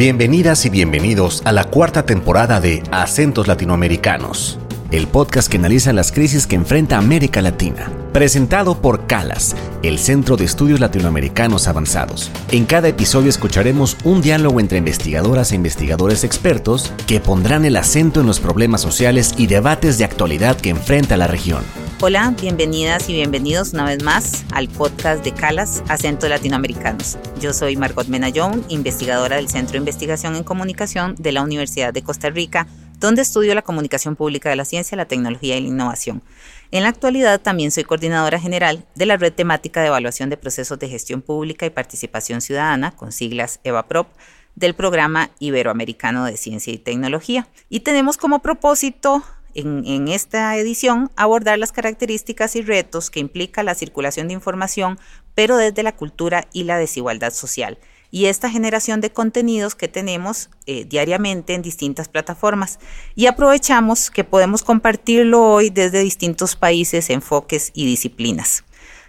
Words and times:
Bienvenidas 0.00 0.64
y 0.64 0.70
bienvenidos 0.70 1.42
a 1.44 1.52
la 1.52 1.64
cuarta 1.64 2.06
temporada 2.06 2.58
de 2.58 2.82
Acentos 2.90 3.46
Latinoamericanos, 3.46 4.58
el 4.90 5.06
podcast 5.06 5.48
que 5.48 5.56
analiza 5.56 5.92
las 5.92 6.10
crisis 6.10 6.48
que 6.48 6.56
enfrenta 6.56 6.98
América 6.98 7.40
Latina. 7.40 7.92
Presentado 8.12 8.82
por 8.82 9.06
CALAS, 9.06 9.54
el 9.84 9.98
Centro 10.00 10.36
de 10.36 10.44
Estudios 10.44 10.80
Latinoamericanos 10.80 11.68
Avanzados. 11.68 12.30
En 12.50 12.66
cada 12.66 12.88
episodio 12.88 13.30
escucharemos 13.30 13.96
un 14.02 14.20
diálogo 14.20 14.58
entre 14.58 14.78
investigadoras 14.78 15.52
e 15.52 15.54
investigadores 15.54 16.24
expertos 16.24 16.92
que 17.06 17.20
pondrán 17.20 17.64
el 17.64 17.76
acento 17.76 18.20
en 18.20 18.26
los 18.26 18.40
problemas 18.40 18.80
sociales 18.80 19.34
y 19.36 19.46
debates 19.46 19.96
de 19.96 20.04
actualidad 20.04 20.56
que 20.56 20.70
enfrenta 20.70 21.16
la 21.16 21.28
región. 21.28 21.62
Hola, 22.00 22.34
bienvenidas 22.40 23.08
y 23.10 23.12
bienvenidos 23.12 23.74
una 23.74 23.84
vez 23.84 24.02
más 24.02 24.44
al 24.52 24.68
podcast 24.68 25.22
de 25.22 25.32
CALAS, 25.32 25.84
Acento 25.86 26.28
Latinoamericanos. 26.28 27.18
Yo 27.40 27.52
soy 27.52 27.76
Margot 27.76 28.08
Menayón, 28.08 28.64
investigadora 28.68 29.36
del 29.36 29.48
Centro 29.48 29.72
de 29.72 29.78
Investigación 29.78 30.34
en 30.34 30.42
Comunicación 30.42 31.14
de 31.18 31.30
la 31.30 31.42
Universidad 31.42 31.92
de 31.92 32.02
Costa 32.02 32.30
Rica, 32.30 32.66
donde 33.00 33.22
estudio 33.22 33.54
la 33.54 33.62
comunicación 33.62 34.14
pública 34.14 34.50
de 34.50 34.56
la 34.56 34.66
ciencia, 34.66 34.96
la 34.96 35.06
tecnología 35.06 35.56
y 35.56 35.62
la 35.62 35.68
innovación. 35.68 36.22
En 36.70 36.82
la 36.82 36.90
actualidad 36.90 37.40
también 37.40 37.70
soy 37.70 37.84
coordinadora 37.84 38.38
general 38.38 38.86
de 38.94 39.06
la 39.06 39.16
Red 39.16 39.32
Temática 39.32 39.80
de 39.80 39.88
Evaluación 39.88 40.28
de 40.28 40.36
Procesos 40.36 40.78
de 40.78 40.88
Gestión 40.88 41.22
Pública 41.22 41.64
y 41.66 41.70
Participación 41.70 42.42
Ciudadana, 42.42 42.92
con 42.92 43.10
siglas 43.10 43.58
EVAPROP, 43.64 44.06
del 44.54 44.74
Programa 44.74 45.30
Iberoamericano 45.38 46.26
de 46.26 46.36
Ciencia 46.36 46.72
y 46.72 46.78
Tecnología. 46.78 47.48
Y 47.70 47.80
tenemos 47.80 48.18
como 48.18 48.40
propósito 48.40 49.24
en, 49.54 50.08
esta 50.08 50.56
edición 50.56 51.10
abordar 51.16 51.58
las 51.58 51.72
características 51.72 52.54
y 52.56 52.62
retos 52.62 53.10
que 53.10 53.20
implica 53.20 53.62
la 53.62 53.74
circulación 53.74 54.28
de 54.28 54.34
información, 54.34 54.98
pero 55.34 55.56
desde 55.56 55.82
la 55.82 55.96
cultura 55.96 56.46
y 56.52 56.64
la 56.64 56.76
desigualdad 56.76 57.32
social, 57.32 57.78
y 58.10 58.26
esta 58.26 58.50
generación 58.50 59.00
de 59.00 59.10
contenidos 59.10 59.74
que 59.74 59.88
tenemos 59.88 60.50
eh, 60.66 60.84
diariamente 60.84 61.54
en 61.54 61.62
distintas 61.62 62.08
plataformas. 62.08 62.78
Y 63.14 63.26
aprovechamos 63.26 64.10
que 64.10 64.24
podemos 64.24 64.62
compartirlo 64.62 65.42
hoy 65.42 65.70
desde 65.70 66.00
distintos 66.00 66.56
países, 66.56 67.10
enfoques 67.10 67.70
y 67.74 67.86
disciplinas. 67.86 68.64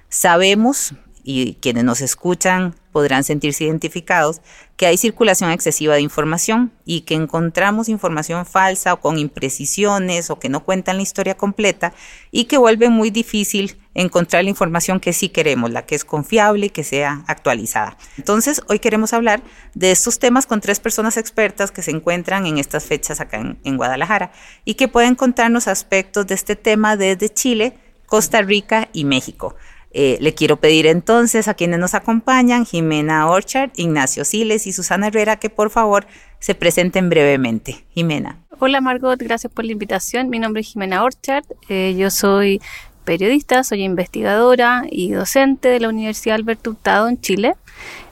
Sabemos, 0.10 0.94
y 1.24 1.56
quienes 1.56 1.84
nos 1.84 2.02
escuchan 2.02 2.76
podrán 2.92 3.24
sentirse 3.24 3.64
identificados, 3.64 4.42
que 4.78 4.86
hay 4.86 4.98
circulación 4.98 5.52
excesiva 5.52 5.96
de 5.96 6.02
información 6.02 6.72
y 6.86 7.02
que 7.02 7.16
encontramos 7.16 7.90
información 7.90 8.46
falsa 8.46 8.94
o 8.94 9.00
con 9.00 9.18
imprecisiones 9.18 10.30
o 10.30 10.40
que 10.40 10.50
no 10.50 10.64
cuentan 10.64 10.98
la 10.98 11.04
historia 11.04 11.36
completa 11.36 11.94
y 12.32 12.46
que 12.46 12.58
vuelve 12.58 12.90
muy 12.90 13.12
difícil 13.12 13.78
encontrar 13.94 14.44
la 14.44 14.50
información 14.50 15.00
que 15.00 15.14
sí 15.14 15.30
queremos, 15.30 15.72
la 15.72 15.86
que 15.86 15.96
es 15.96 16.06
confiable 16.06 16.68
y 16.68 16.70
que 16.70 16.84
sea 16.84 17.24
actualizada. 17.28 17.98
Entonces, 18.18 18.62
hoy 18.70 18.80
queremos 18.80 19.14
hablar 19.14 19.42
de 19.74 19.92
estos 19.92 20.20
temas 20.20 20.46
con 20.46 20.62
tres 20.62 20.80
personas 20.80 21.18
expertas 21.18 21.72
que 21.72 21.82
se 21.82 21.92
encuentran 21.92 22.46
en 22.46 22.58
estas 22.58 22.86
fechas 22.86 23.20
acá 23.20 23.40
en, 23.64 23.78
Guadalajara 23.78 24.32
y 24.64 24.76
que 24.76 24.88
pueden 24.88 25.16
contarnos 25.16 25.68
aspectos 25.68 26.28
de 26.28 26.36
este 26.36 26.56
tema 26.56 26.98
desde 26.98 27.30
Chile, 27.30 27.78
Costa 28.06 28.42
Rica 28.42 28.90
y 28.94 29.06
México. 29.06 29.56
Eh, 29.94 30.18
le 30.22 30.34
quiero 30.34 30.58
pedir 30.58 30.88
entonces 30.88 31.48
a 31.48 31.54
quienes 31.54 31.80
nos 31.80 31.94
acompañan, 31.94 32.66
Jimena 32.66 33.30
Orchard, 33.30 33.72
Ignacio 33.76 34.24
Siles 34.24 34.66
y 34.68 34.72
Susana 34.72 35.08
Herrera, 35.08 35.38
que 35.38 35.50
por 35.50 35.70
favor 35.70 36.08
se 36.40 36.56
presenten 36.56 37.10
brevemente. 37.10 37.84
Jimena. 37.94 38.38
Hola 38.60 38.80
Margot, 38.80 39.20
gracias 39.20 39.52
por 39.52 39.66
la 39.66 39.74
invitación. 39.74 40.30
Mi 40.30 40.40
nombre 40.40 40.62
es 40.62 40.68
Jimena 40.68 41.04
Orchard, 41.04 41.44
eh, 41.68 41.96
yo 41.98 42.10
soy 42.10 42.62
periodista, 43.04 43.64
soy 43.64 43.84
investigadora 43.84 44.84
y 44.90 45.12
docente 45.12 45.68
de 45.68 45.80
la 45.80 45.90
Universidad 45.90 46.36
Alberto 46.36 46.70
Hurtado 46.70 47.10
en 47.10 47.20
Chile. 47.20 47.56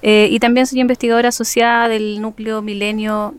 Eh, 0.02 0.28
y 0.32 0.40
también 0.40 0.66
soy 0.66 0.82
investigadora 0.82 1.30
asociada 1.30 1.88
del 1.88 2.22
núcleo 2.22 2.62
Milenio 2.62 3.36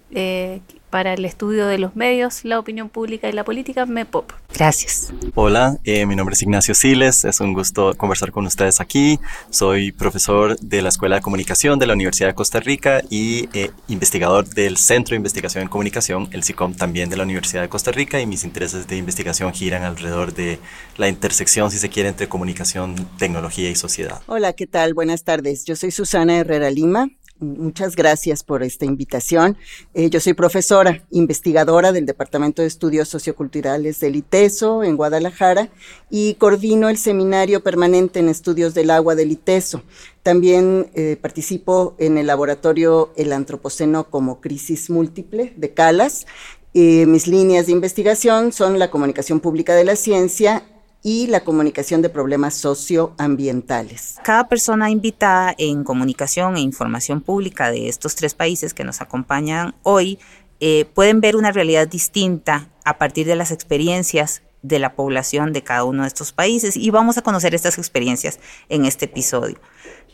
para 0.91 1.15
el 1.15 1.25
estudio 1.25 1.67
de 1.67 1.79
los 1.79 1.97
medios, 1.97 2.45
la 2.45 2.59
opinión 2.59 2.89
pública 2.89 3.29
y 3.29 3.33
la 3.33 3.45
política, 3.45 3.87
MEPOP. 3.87 4.33
Gracias. 4.53 5.13
Hola, 5.35 5.79
eh, 5.85 6.05
mi 6.07 6.17
nombre 6.17 6.35
es 6.35 6.43
Ignacio 6.43 6.75
Siles, 6.75 7.25
es 7.25 7.41
un 7.41 7.55
gusto 7.55 7.95
conversar 7.97 8.33
con 8.33 8.47
ustedes 8.47 8.81
aquí. 8.81 9.21
Soy 9.49 9.93
profesor 9.93 10.59
de 10.59 10.83
la 10.83 10.89
Escuela 10.89 11.17
de 11.17 11.23
Comunicación 11.23 11.79
de 11.79 11.87
la 11.87 11.95
Universidad 11.95 12.29
de 12.29 12.35
Costa 12.35 12.61
Rica 12.61 13.03
y 13.09 13.49
eh, 13.55 13.71
investigador 13.89 14.49
del 14.49 14.77
Centro 14.77 15.13
de 15.13 15.17
Investigación 15.17 15.63
en 15.63 15.69
Comunicación, 15.69 16.29
el 16.33 16.43
SICOM 16.43 16.75
también 16.75 17.09
de 17.09 17.17
la 17.17 17.23
Universidad 17.23 17.63
de 17.63 17.69
Costa 17.69 17.93
Rica 17.93 18.21
y 18.21 18.27
mis 18.27 18.45
intereses 18.45 18.89
de 18.89 18.97
investigación 18.97 19.53
giran 19.53 19.85
alrededor 19.85 20.35
de 20.35 20.59
la 20.97 21.09
intersección, 21.09 21.71
si 21.71 21.79
se 21.79 21.89
quiere, 21.89 22.09
entre 22.09 22.29
comunicación, 22.29 22.97
tecnología 23.19 23.71
y 23.71 23.77
sociedad. 23.77 24.21
Hola, 24.27 24.53
¿qué 24.53 24.67
tal? 24.67 24.95
Buenas 24.95 25.25
tardes. 25.25 25.65
Yo 25.65 25.77
soy 25.77 25.91
Susana 25.91 26.37
Herrera 26.37 26.71
Lima, 26.71 27.09
Muchas 27.41 27.97
gracias 27.97 28.45
por 28.45 28.63
esta 28.63 28.85
invitación. 28.85 29.57
Eh, 29.95 30.11
yo 30.11 30.21
soy 30.21 30.35
profesora, 30.35 31.03
investigadora 31.11 31.91
del 31.91 32.05
Departamento 32.05 32.61
de 32.61 32.69
Estudios 32.69 33.09
Socioculturales 33.09 33.99
del 33.99 34.17
ITESO 34.17 34.85
en 34.85 34.99
Guadalajara 34.99 35.71
y 36.11 36.35
coordino 36.35 36.91
el 36.91 36.99
Seminario 36.99 37.63
Permanente 37.63 38.21
en 38.21 38.29
Estudios 38.29 38.75
del 38.75 38.91
Agua 38.91 39.15
del 39.15 39.33
ITESO. 39.33 39.83
También 40.23 40.91
eh, 40.95 41.17
participo 41.19 41.95
en 41.99 42.19
el 42.19 42.27
laboratorio 42.27 43.11
El 43.17 43.33
Antropoceno 43.33 44.11
como 44.11 44.43
Crisis 44.43 44.91
Múltiple 44.91 45.55
de 45.57 45.73
Calas. 45.73 46.27
Eh, 46.75 47.07
mis 47.07 47.27
líneas 47.27 47.65
de 47.67 47.73
investigación 47.73 48.53
son 48.53 48.79
la 48.79 48.91
comunicación 48.91 49.41
pública 49.41 49.75
de 49.75 49.85
la 49.85 49.97
ciencia 49.97 50.63
y 51.03 51.27
la 51.29 51.41
comunicación 51.41 52.03
de 52.03 52.11
problemas 52.11 52.55
socioambientales. 52.55 54.17
Cada 54.23 54.49
persona 54.49 54.91
invitada 54.91 55.55
en 55.57 55.85
comunicación 55.85 56.57
e 56.57 56.61
información 56.61 57.21
pública 57.21 57.71
de 57.71 57.89
estos 57.89 58.17
tres 58.17 58.35
países 58.35 58.75
que 58.75 58.85
nos 58.85 59.01
acompañan 59.01 59.75
hoy 59.83 60.19
eh, 60.61 60.85
pueden 60.95 61.21
ver 61.21 61.37
una 61.37 61.53
realidad 61.53 61.89
distinta 61.89 62.69
a 62.85 62.99
partir 62.99 63.27
de 63.27 63.37
las 63.37 63.51
experiencias 63.51 64.43
de 64.63 64.79
la 64.79 64.95
población 64.95 65.55
de 65.55 65.63
cada 65.63 65.85
uno 65.85 66.03
de 66.03 66.09
estos 66.09 66.33
países 66.33 66.77
y 66.77 66.91
vamos 66.91 67.17
a 67.17 67.23
conocer 67.23 67.55
estas 67.55 67.79
experiencias 67.79 68.39
en 68.69 68.85
este 68.85 69.07
episodio. 69.07 69.59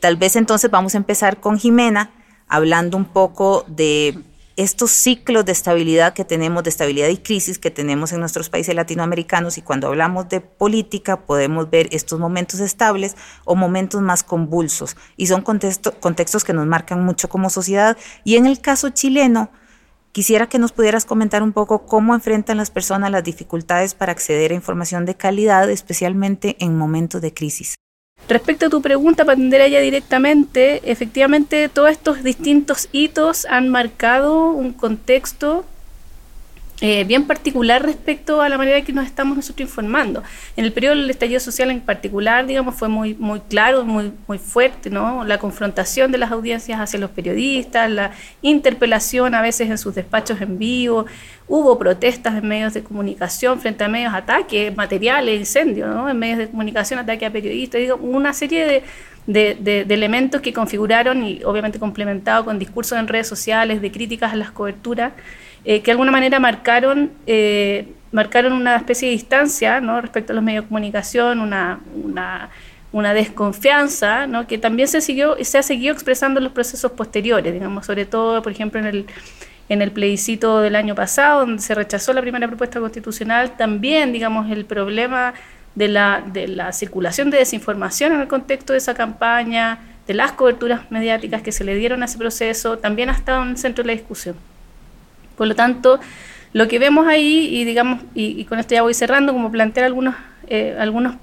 Tal 0.01 0.17
vez 0.17 0.37
entonces 0.37 0.71
vamos 0.71 0.95
a 0.95 0.99
empezar 0.99 1.41
con 1.41 1.59
Jimena 1.59 2.13
hablando 2.47 2.97
un 2.97 3.07
poco 3.07 3.65
de 3.67 4.23
estos 4.57 4.91
ciclos 4.91 5.45
de 5.45 5.53
estabilidad 5.53 6.15
que 6.15 6.25
tenemos, 6.25 6.65
de 6.65 6.71
estabilidad 6.71 7.09
y 7.09 7.19
crisis 7.19 7.59
que 7.59 7.71
tenemos 7.71 8.13
en 8.13 8.21
nuestros 8.21 8.49
países 8.49 8.75
latinoamericanos 8.75 9.59
y 9.59 9.63
cuando 9.63 9.89
hablamos 9.89 10.29
de 10.31 10.41
política 10.41 11.27
podemos 11.27 11.69
ver 11.69 11.89
estos 11.93 12.19
momentos 12.19 12.61
estables 12.61 13.17
o 13.45 13.55
momentos 13.55 14.01
más 14.01 14.23
convulsos 14.23 14.97
y 15.17 15.27
son 15.27 15.43
contextos 15.43 16.45
que 16.45 16.53
nos 16.55 16.67
marcan 16.67 17.05
mucho 17.05 17.29
como 17.29 17.51
sociedad 17.51 17.97
y 18.25 18.37
en 18.37 18.47
el 18.47 18.61
caso 18.61 18.89
chileno 18.91 19.51
quisiera 20.13 20.49
que 20.49 20.59
nos 20.59 20.73
pudieras 20.73 21.05
comentar 21.05 21.43
un 21.43 21.53
poco 21.53 21.85
cómo 21.85 22.15
enfrentan 22.15 22.57
las 22.57 22.71
personas 22.71 23.11
las 23.11 23.23
dificultades 23.23 23.95
para 23.95 24.13
acceder 24.13 24.53
a 24.53 24.55
información 24.55 25.05
de 25.05 25.15
calidad, 25.15 25.69
especialmente 25.69 26.57
en 26.59 26.79
momentos 26.79 27.21
de 27.21 27.35
crisis. 27.35 27.75
Respecto 28.29 28.67
a 28.67 28.71
tu 28.71 28.83
pregunta, 28.83 29.25
para 29.25 29.35
atender 29.35 29.61
a 29.61 29.67
ella 29.67 29.81
directamente, 29.81 30.81
efectivamente 30.91 31.69
todos 31.69 31.91
estos 31.91 32.25
distintos 32.25 32.89
hitos 32.91 33.47
han 33.47 33.69
marcado 33.69 34.51
un 34.51 34.73
contexto 34.73 35.65
eh, 36.83 37.05
bien 37.05 37.27
particular 37.27 37.83
respecto 37.83 38.43
a 38.43 38.51
la 38.51 38.59
manera 38.59 38.83
que 38.83 38.93
nos 38.93 39.07
estamos 39.07 39.35
nosotros 39.35 39.67
informando. 39.67 40.23
En 40.57 40.67
el 40.67 40.73
periodo 40.73 40.95
del 40.95 41.09
estallido 41.09 41.41
social 41.41 41.71
en 41.71 41.81
particular, 41.81 42.47
digamos, 42.47 42.75
fue 42.75 42.89
muy, 42.89 43.15
muy 43.15 43.41
claro, 43.41 43.85
muy, 43.85 44.13
muy 44.27 44.37
fuerte, 44.37 44.91
¿no? 44.91 45.25
La 45.25 45.39
confrontación 45.39 46.13
de 46.13 46.19
las 46.19 46.31
audiencias 46.33 46.79
hacia 46.79 47.01
los 47.01 47.11
periodistas, 47.11 47.91
la 47.91 48.11
interpelación 48.43 49.35
a 49.35 49.41
veces 49.41 49.71
en 49.71 49.79
sus 49.79 49.95
despachos 49.95 50.39
en 50.43 50.59
vivo, 50.59 51.07
hubo 51.49 51.79
protestas 51.79 52.35
en 52.35 52.47
medios 52.47 52.75
de 52.75 52.83
comunicación 52.83 53.59
frente 53.59 53.83
a 53.85 53.89
medios, 53.89 54.13
ataques 54.13 54.77
materiales, 54.77 55.41
incendios, 55.41 55.89
¿no? 55.89 56.11
En 56.11 56.19
medios 56.19 56.39
de 56.39 56.49
comunicación, 56.49 56.99
ataque 56.99 57.25
a 57.25 57.33
periodistas, 57.33 57.81
digo, 57.81 57.97
una 57.97 58.35
serie 58.35 58.67
de, 58.67 59.55
de, 59.55 59.95
elementos 59.95 60.41
que 60.41 60.53
configuraron 60.53 61.25
y 61.25 61.43
obviamente 61.45 61.79
complementado 61.79 62.45
con 62.45 62.59
discursos 62.59 62.99
en 62.99 63.09
redes 63.09 63.27
sociales, 63.27 63.81
de 63.81 63.91
críticas 63.91 64.33
a 64.33 64.37
las 64.37 64.51
coberturas, 64.51 65.13
eh, 65.69 65.81
que 65.81 65.87
de 65.87 65.91
alguna 65.91 66.13
manera 66.13 66.39
marcaron, 66.39 67.11
eh, 67.27 67.89
marcaron 68.13 68.53
una 68.53 68.77
especie 68.77 69.09
de 69.09 69.15
distancia 69.15 69.81
¿no? 69.81 70.01
respecto 70.01 70.33
a 70.33 70.37
los 70.37 70.45
medios 70.45 70.63
de 70.63 70.69
comunicación, 70.69 71.41
una, 71.41 71.81
una, 72.05 72.51
una 72.93 73.13
desconfianza 73.13 74.29
que 74.47 74.59
también 74.59 74.87
se, 74.87 75.01
siguió, 75.01 75.37
se 75.43 75.59
ha 75.59 75.65
seguido 75.65 75.93
expresando 75.93 76.39
en 76.39 76.45
los 76.45 76.53
procesos 76.53 76.93
posteriores, 76.93 77.53
digamos, 77.53 77.85
sobre 77.85 78.07
todo, 78.07 78.43
por 78.43 78.53
ejemplo, 78.53 78.79
en 78.79 78.87
el, 78.87 79.07
en 79.69 79.83
el 79.83 79.91
plebiscito 79.91 80.61
del 80.61 80.77
año 80.77 80.95
pasado, 80.95 81.41
donde 81.41 81.61
se 81.61 81.75
rechazó 81.75 82.13
la 82.13 82.21
primera 82.21 82.47
propuesta 82.47 82.79
constitucional, 82.79 83.57
también, 83.57 84.13
digamos, 84.13 84.49
el 84.53 84.67
problema 84.67 85.35
de 85.75 85.89
la, 85.89 86.23
de 86.25 86.47
la 86.47 86.73
circulación 86.73 87.31
de 87.31 87.39
desinformación 87.39 88.13
en 88.13 88.21
el 88.21 88.29
contexto 88.29 88.73
de 88.73 88.79
esa 88.79 88.95
campaña, 88.95 89.81
de 90.07 90.15
las 90.15 90.31
coberturas 90.31 90.89
mediáticas 90.93 91.43
que 91.43 91.51
se 91.51 91.65
le 91.65 91.75
dieron 91.75 92.03
a 92.03 92.05
ese 92.05 92.19
proceso, 92.19 92.79
también 92.79 93.11
ha 93.11 93.15
estado 93.15 93.43
en 93.43 93.49
el 93.49 93.59
centro 93.59 93.83
de 93.83 93.89
la 93.89 93.93
discusión. 93.95 94.37
Por 95.37 95.47
lo 95.47 95.55
tanto, 95.55 96.01
lo 96.53 96.69
que 96.69 96.79
vemos 96.79 97.07
ahí, 97.07 97.49
y 97.51 97.65
digamos, 97.65 98.01
y, 98.15 98.45
con 98.45 98.59
esto 98.59 98.75
ya 98.75 98.83
voy 98.83 98.95
cerrando, 98.95 99.33
como 99.33 99.51
plantear 99.51 99.87
algunos, 99.87 100.15
eh, 100.49 100.77
algunos 100.79 101.17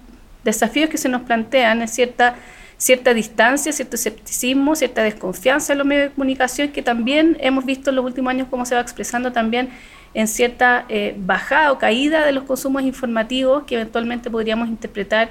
desafíos 0.44 0.90
que 0.90 0.98
se 0.98 1.10
nos 1.10 1.24
plantean, 1.24 1.82
es 1.82 1.92
cierta 1.92 2.36
cierta 2.84 3.14
distancia, 3.14 3.72
cierto 3.72 3.96
escepticismo, 3.96 4.76
cierta 4.76 5.04
desconfianza 5.04 5.72
en 5.72 5.80
los 5.80 5.88
medios 5.88 6.10
de 6.10 6.16
comunicación, 6.16 6.70
que 6.70 6.82
también 6.82 7.38
hemos 7.40 7.66
visto 7.66 7.92
en 7.92 7.96
los 7.96 8.06
últimos 8.06 8.32
años 8.32 8.48
cómo 8.50 8.66
se 8.66 8.76
va 8.76 8.82
expresando 8.82 9.32
también 9.32 9.70
en 10.14 10.28
cierta 10.28 10.86
eh, 10.90 11.16
bajada 11.18 11.72
o 11.72 11.78
caída 11.78 12.26
de 12.26 12.34
los 12.34 12.44
consumos 12.44 12.84
informativos 12.84 13.64
que 13.64 13.76
eventualmente 13.76 14.30
podríamos 14.30 14.68
interpretar 14.68 15.30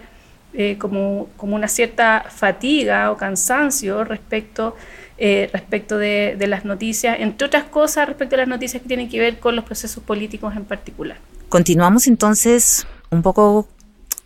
eh, 0.54 0.76
como, 0.78 1.28
como, 1.36 1.54
una 1.54 1.68
cierta 1.68 2.24
fatiga 2.28 3.10
o 3.10 3.16
cansancio 3.16 4.04
respecto, 4.04 4.76
eh, 5.18 5.48
respecto 5.52 5.98
de, 5.98 6.36
las 6.48 6.64
noticias, 6.64 7.16
entre 7.20 7.46
otras 7.46 7.64
cosas 7.64 8.08
respecto 8.08 8.34
a 8.34 8.38
las 8.38 8.48
noticias 8.48 8.82
que 8.82 8.88
tienen 8.88 9.08
que 9.08 9.20
ver 9.20 9.38
con 9.38 9.56
los 9.56 9.64
procesos 9.64 10.02
políticos 10.02 10.54
en 10.56 10.64
particular. 10.64 11.18
Continuamos 11.48 12.06
entonces 12.06 12.86
un 13.10 13.22
poco 13.22 13.68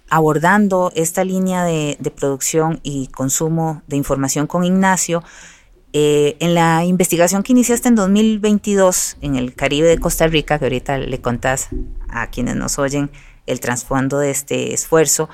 abordando 0.09 0.93
esta 0.95 1.25
línea 1.25 1.65
de, 1.65 1.97
de 1.99 2.11
producción 2.11 2.81
y 2.83 3.09
consumo 3.09 3.83
de 3.87 3.97
información 3.97 4.47
con 4.47 4.65
Ignacio. 4.65 5.23
Eh, 5.99 6.37
en 6.41 6.55
la 6.55 6.85
investigación 6.85 7.43
que 7.43 7.53
iniciaste 7.53 7.89
en 7.89 7.95
2022 7.95 9.17
en 9.23 9.37
el 9.37 9.55
Caribe 9.55 9.89
de 9.89 9.99
Costa 9.99 10.27
Rica, 10.27 10.59
que 10.59 10.67
ahorita 10.67 10.99
le 10.99 11.21
contás 11.23 11.71
a 12.11 12.29
quienes 12.29 12.55
nos 12.57 12.79
oyen 12.79 13.11
el 13.47 13.61
trasfondo 13.61 14.19
de 14.19 14.31
este 14.31 14.75
esfuerzo, 14.75 15.31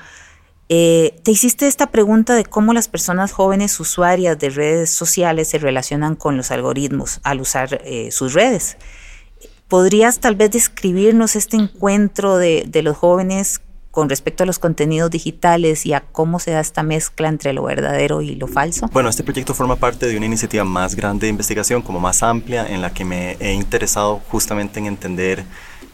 eh, 0.69 1.19
te 1.23 1.31
hiciste 1.31 1.67
esta 1.67 1.87
pregunta 1.87 2.35
de 2.35 2.45
cómo 2.45 2.73
las 2.73 2.87
personas 2.87 3.31
jóvenes 3.31 3.79
usuarias 3.79 4.39
de 4.39 4.49
redes 4.49 4.89
sociales 4.89 5.49
se 5.49 5.59
relacionan 5.59 6.15
con 6.15 6.37
los 6.37 6.51
algoritmos 6.51 7.19
al 7.23 7.41
usar 7.41 7.81
eh, 7.83 8.11
sus 8.11 8.33
redes. 8.33 8.77
¿Podrías 9.67 10.19
tal 10.19 10.35
vez 10.35 10.51
describirnos 10.51 11.35
este 11.35 11.57
encuentro 11.57 12.37
de, 12.37 12.63
de 12.67 12.81
los 12.81 12.97
jóvenes 12.97 13.61
con 13.93 14.09
respecto 14.09 14.41
a 14.41 14.47
los 14.47 14.57
contenidos 14.57 15.11
digitales 15.11 15.85
y 15.85 15.93
a 15.93 16.01
cómo 16.01 16.39
se 16.39 16.49
da 16.49 16.59
esta 16.59 16.81
mezcla 16.81 17.27
entre 17.27 17.53
lo 17.53 17.63
verdadero 17.63 18.23
y 18.23 18.35
lo 18.35 18.47
falso? 18.47 18.89
Bueno, 18.91 19.09
este 19.09 19.23
proyecto 19.23 19.53
forma 19.53 19.75
parte 19.75 20.07
de 20.07 20.17
una 20.17 20.25
iniciativa 20.25 20.63
más 20.63 20.95
grande 20.95 21.27
de 21.27 21.29
investigación, 21.29 21.83
como 21.83 21.99
más 21.99 22.23
amplia, 22.23 22.65
en 22.67 22.81
la 22.81 22.91
que 22.91 23.05
me 23.05 23.33
he 23.39 23.53
interesado 23.53 24.19
justamente 24.29 24.79
en 24.79 24.87
entender 24.87 25.45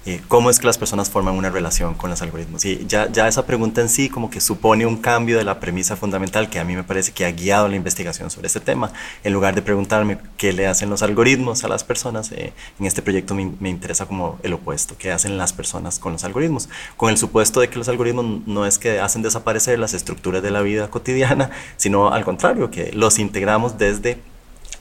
eh, 0.06 0.22
cómo 0.28 0.50
es 0.50 0.60
que 0.60 0.66
las 0.66 0.78
personas 0.78 1.10
forman 1.10 1.36
una 1.36 1.50
relación 1.50 1.94
con 1.94 2.10
los 2.10 2.22
algoritmos. 2.22 2.63
Y 2.66 2.86
ya, 2.88 3.06
esa 3.06 3.46
pregunta 3.46 3.81
en 3.81 3.90
sí 3.90 4.10
como 4.10 4.30
que 4.30 4.40
supone 4.40 4.86
un 4.86 4.98
cambio 4.98 5.38
de 5.38 5.44
la 5.44 5.60
premisa 5.60 5.96
fundamental 5.96 6.50
que 6.50 6.60
a 6.60 6.63
mí 6.63 6.75
me 6.75 6.84
parece 6.84 7.12
que 7.12 7.25
ha 7.25 7.31
guiado 7.31 7.68
la 7.68 7.75
investigación 7.75 8.31
sobre 8.31 8.48
este 8.48 8.60
tema. 8.60 8.92
En 9.24 9.34
lugar 9.34 9.56
de 9.56 9.62
preguntarme 9.62 10.18
qué 10.38 10.54
le 10.54 10.68
hacen 10.68 10.90
los 10.90 11.04
algoritmos 11.04 11.63
a 11.63 11.68
las 11.68 11.84
personas, 11.84 12.31
eh, 12.31 12.54
en 12.80 12.86
este 12.86 13.01
proyecto 13.01 13.36
me, 13.36 13.51
me, 13.60 13.69
interesa 13.69 14.06
como 14.06 14.40
el 14.42 14.54
opuesto, 14.54 14.96
qué 14.98 15.12
hacen 15.12 15.38
las 15.38 15.54
personas 15.54 16.00
con 16.00 16.13
los 16.13 16.24
algoritmos. 16.24 16.69
Con 16.95 17.10
el 17.10 17.18
supuesto 17.18 17.60
de 17.60 17.69
que 17.69 17.78
los 17.78 17.90
algoritmos 17.90 18.48
no 18.48 18.66
es 18.66 18.78
que 18.78 19.00
hacen 19.00 19.22
desaparecer 19.22 19.80
las 19.80 19.94
estructuras 19.94 20.42
de 20.42 20.52
la 20.52 20.62
vida 20.62 20.90
cotidiana, 20.90 21.52
sino 21.78 22.12
al 22.12 22.24
contrario, 22.24 22.72
que 22.72 22.92
los 22.94 23.19
integramos 23.19 23.78
desde 23.78 24.22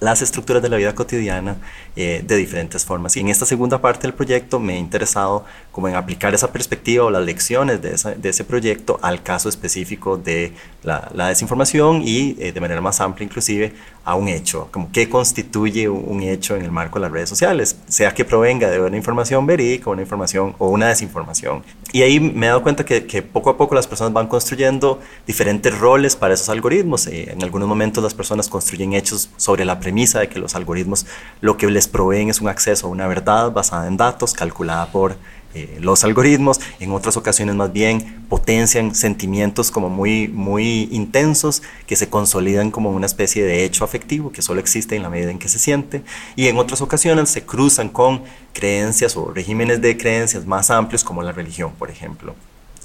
las 0.00 0.22
estructuras 0.22 0.62
de 0.62 0.68
la 0.68 0.76
vida 0.76 0.94
cotidiana 0.94 1.56
eh, 1.96 2.22
de 2.24 2.36
diferentes 2.36 2.84
formas. 2.84 3.16
Y 3.16 3.20
en 3.20 3.28
esta 3.28 3.46
segunda 3.46 3.80
parte 3.80 4.02
del 4.02 4.14
proyecto 4.14 4.60
me 4.60 4.74
he 4.74 4.78
interesado 4.78 5.44
como 5.72 5.88
en 5.88 5.94
aplicar 5.94 6.34
esa 6.34 6.52
perspectiva 6.52 7.04
o 7.04 7.10
las 7.10 7.24
lecciones 7.24 7.82
de, 7.82 8.16
de 8.16 8.28
ese 8.28 8.44
proyecto 8.44 8.98
al 9.02 9.22
caso 9.22 9.48
específico 9.48 10.16
de 10.16 10.52
la, 10.82 11.10
la 11.14 11.28
desinformación 11.28 12.02
y 12.04 12.36
eh, 12.38 12.52
de 12.52 12.60
manera 12.60 12.80
más 12.80 13.00
amplia 13.00 13.24
inclusive 13.24 13.72
a 14.04 14.14
un 14.14 14.28
hecho, 14.28 14.68
como 14.72 14.90
qué 14.90 15.08
constituye 15.10 15.86
un 15.86 16.22
hecho 16.22 16.56
en 16.56 16.62
el 16.62 16.72
marco 16.72 16.98
de 16.98 17.02
las 17.02 17.12
redes 17.12 17.28
sociales, 17.28 17.76
sea 17.88 18.14
que 18.14 18.24
provenga 18.24 18.70
de 18.70 18.80
una 18.80 18.96
información 18.96 19.44
verídica, 19.44 19.90
una 19.90 20.00
información 20.00 20.54
o 20.56 20.70
una 20.70 20.88
desinformación. 20.88 21.62
Y 21.92 22.00
ahí 22.00 22.18
me 22.18 22.46
he 22.46 22.48
dado 22.48 22.62
cuenta 22.62 22.86
que, 22.86 23.06
que 23.06 23.20
poco 23.20 23.50
a 23.50 23.58
poco 23.58 23.74
las 23.74 23.86
personas 23.86 24.14
van 24.14 24.26
construyendo 24.26 24.98
diferentes 25.26 25.78
roles 25.78 26.16
para 26.16 26.32
esos 26.32 26.48
algoritmos. 26.48 27.06
Eh, 27.06 27.32
en 27.32 27.42
algunos 27.42 27.68
momentos 27.68 28.02
las 28.02 28.14
personas 28.14 28.48
construyen 28.48 28.94
hechos 28.94 29.28
sobre 29.36 29.66
la 29.66 29.78
premisa 29.88 30.20
de 30.20 30.28
que 30.28 30.38
los 30.38 30.54
algoritmos 30.54 31.06
lo 31.40 31.56
que 31.56 31.66
les 31.66 31.88
proveen 31.88 32.28
es 32.28 32.42
un 32.42 32.48
acceso 32.48 32.86
a 32.86 32.90
una 32.90 33.06
verdad 33.06 33.50
basada 33.52 33.86
en 33.86 33.96
datos, 33.96 34.34
calculada 34.34 34.92
por 34.92 35.16
eh, 35.54 35.78
los 35.80 36.04
algoritmos, 36.04 36.60
en 36.78 36.92
otras 36.92 37.16
ocasiones 37.16 37.54
más 37.54 37.72
bien 37.72 38.26
potencian 38.28 38.94
sentimientos 38.94 39.70
como 39.70 39.88
muy, 39.88 40.28
muy 40.28 40.90
intensos 40.92 41.62
que 41.86 41.96
se 41.96 42.10
consolidan 42.10 42.70
como 42.70 42.90
una 42.90 43.06
especie 43.06 43.42
de 43.42 43.64
hecho 43.64 43.82
afectivo 43.82 44.30
que 44.30 44.42
solo 44.42 44.60
existe 44.60 44.94
en 44.94 45.02
la 45.02 45.08
medida 45.08 45.30
en 45.30 45.38
que 45.38 45.48
se 45.48 45.58
siente 45.58 46.02
y 46.36 46.48
en 46.48 46.58
otras 46.58 46.82
ocasiones 46.82 47.30
se 47.30 47.46
cruzan 47.46 47.88
con 47.88 48.24
creencias 48.52 49.16
o 49.16 49.32
regímenes 49.32 49.80
de 49.80 49.96
creencias 49.96 50.44
más 50.44 50.70
amplios 50.70 51.02
como 51.02 51.22
la 51.22 51.32
religión, 51.32 51.72
por 51.78 51.90
ejemplo. 51.90 52.34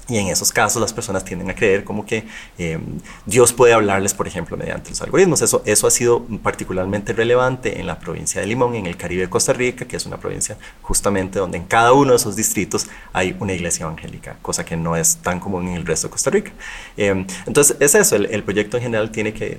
Y 0.08 0.18
en 0.18 0.26
esos 0.28 0.52
casos 0.52 0.82
las 0.82 0.92
personas 0.92 1.24
tienden 1.24 1.50
a 1.50 1.54
creer 1.54 1.82
como 1.84 2.04
que 2.04 2.26
eh, 2.58 2.78
Dios 3.24 3.52
puede 3.52 3.72
hablarles, 3.72 4.12
por 4.12 4.26
ejemplo, 4.26 4.56
mediante 4.56 4.90
los 4.90 5.00
algoritmos. 5.00 5.40
Eso, 5.40 5.62
eso 5.64 5.86
ha 5.86 5.90
sido 5.90 6.24
particularmente 6.42 7.12
relevante 7.12 7.80
en 7.80 7.86
la 7.86 7.98
provincia 7.98 8.40
de 8.40 8.46
Limón, 8.46 8.74
en 8.74 8.86
el 8.86 8.96
Caribe 8.96 9.22
de 9.22 9.30
Costa 9.30 9.52
Rica, 9.54 9.86
que 9.86 9.96
es 9.96 10.04
una 10.04 10.18
provincia 10.18 10.58
justamente 10.82 11.38
donde 11.38 11.58
en 11.58 11.64
cada 11.64 11.92
uno 11.92 12.10
de 12.10 12.16
esos 12.16 12.36
distritos 12.36 12.86
hay 13.12 13.34
una 13.40 13.54
iglesia 13.54 13.84
evangélica, 13.84 14.36
cosa 14.42 14.64
que 14.64 14.76
no 14.76 14.94
es 14.94 15.16
tan 15.16 15.40
común 15.40 15.68
en 15.68 15.74
el 15.74 15.86
resto 15.86 16.08
de 16.08 16.12
Costa 16.12 16.30
Rica. 16.30 16.52
Eh, 16.96 17.24
entonces 17.46 17.76
es 17.80 17.94
eso, 17.94 18.16
el, 18.16 18.26
el, 18.26 18.42
proyecto 18.42 18.76
en 18.76 18.82
general 18.82 19.10
tiene 19.10 19.32
que 19.32 19.58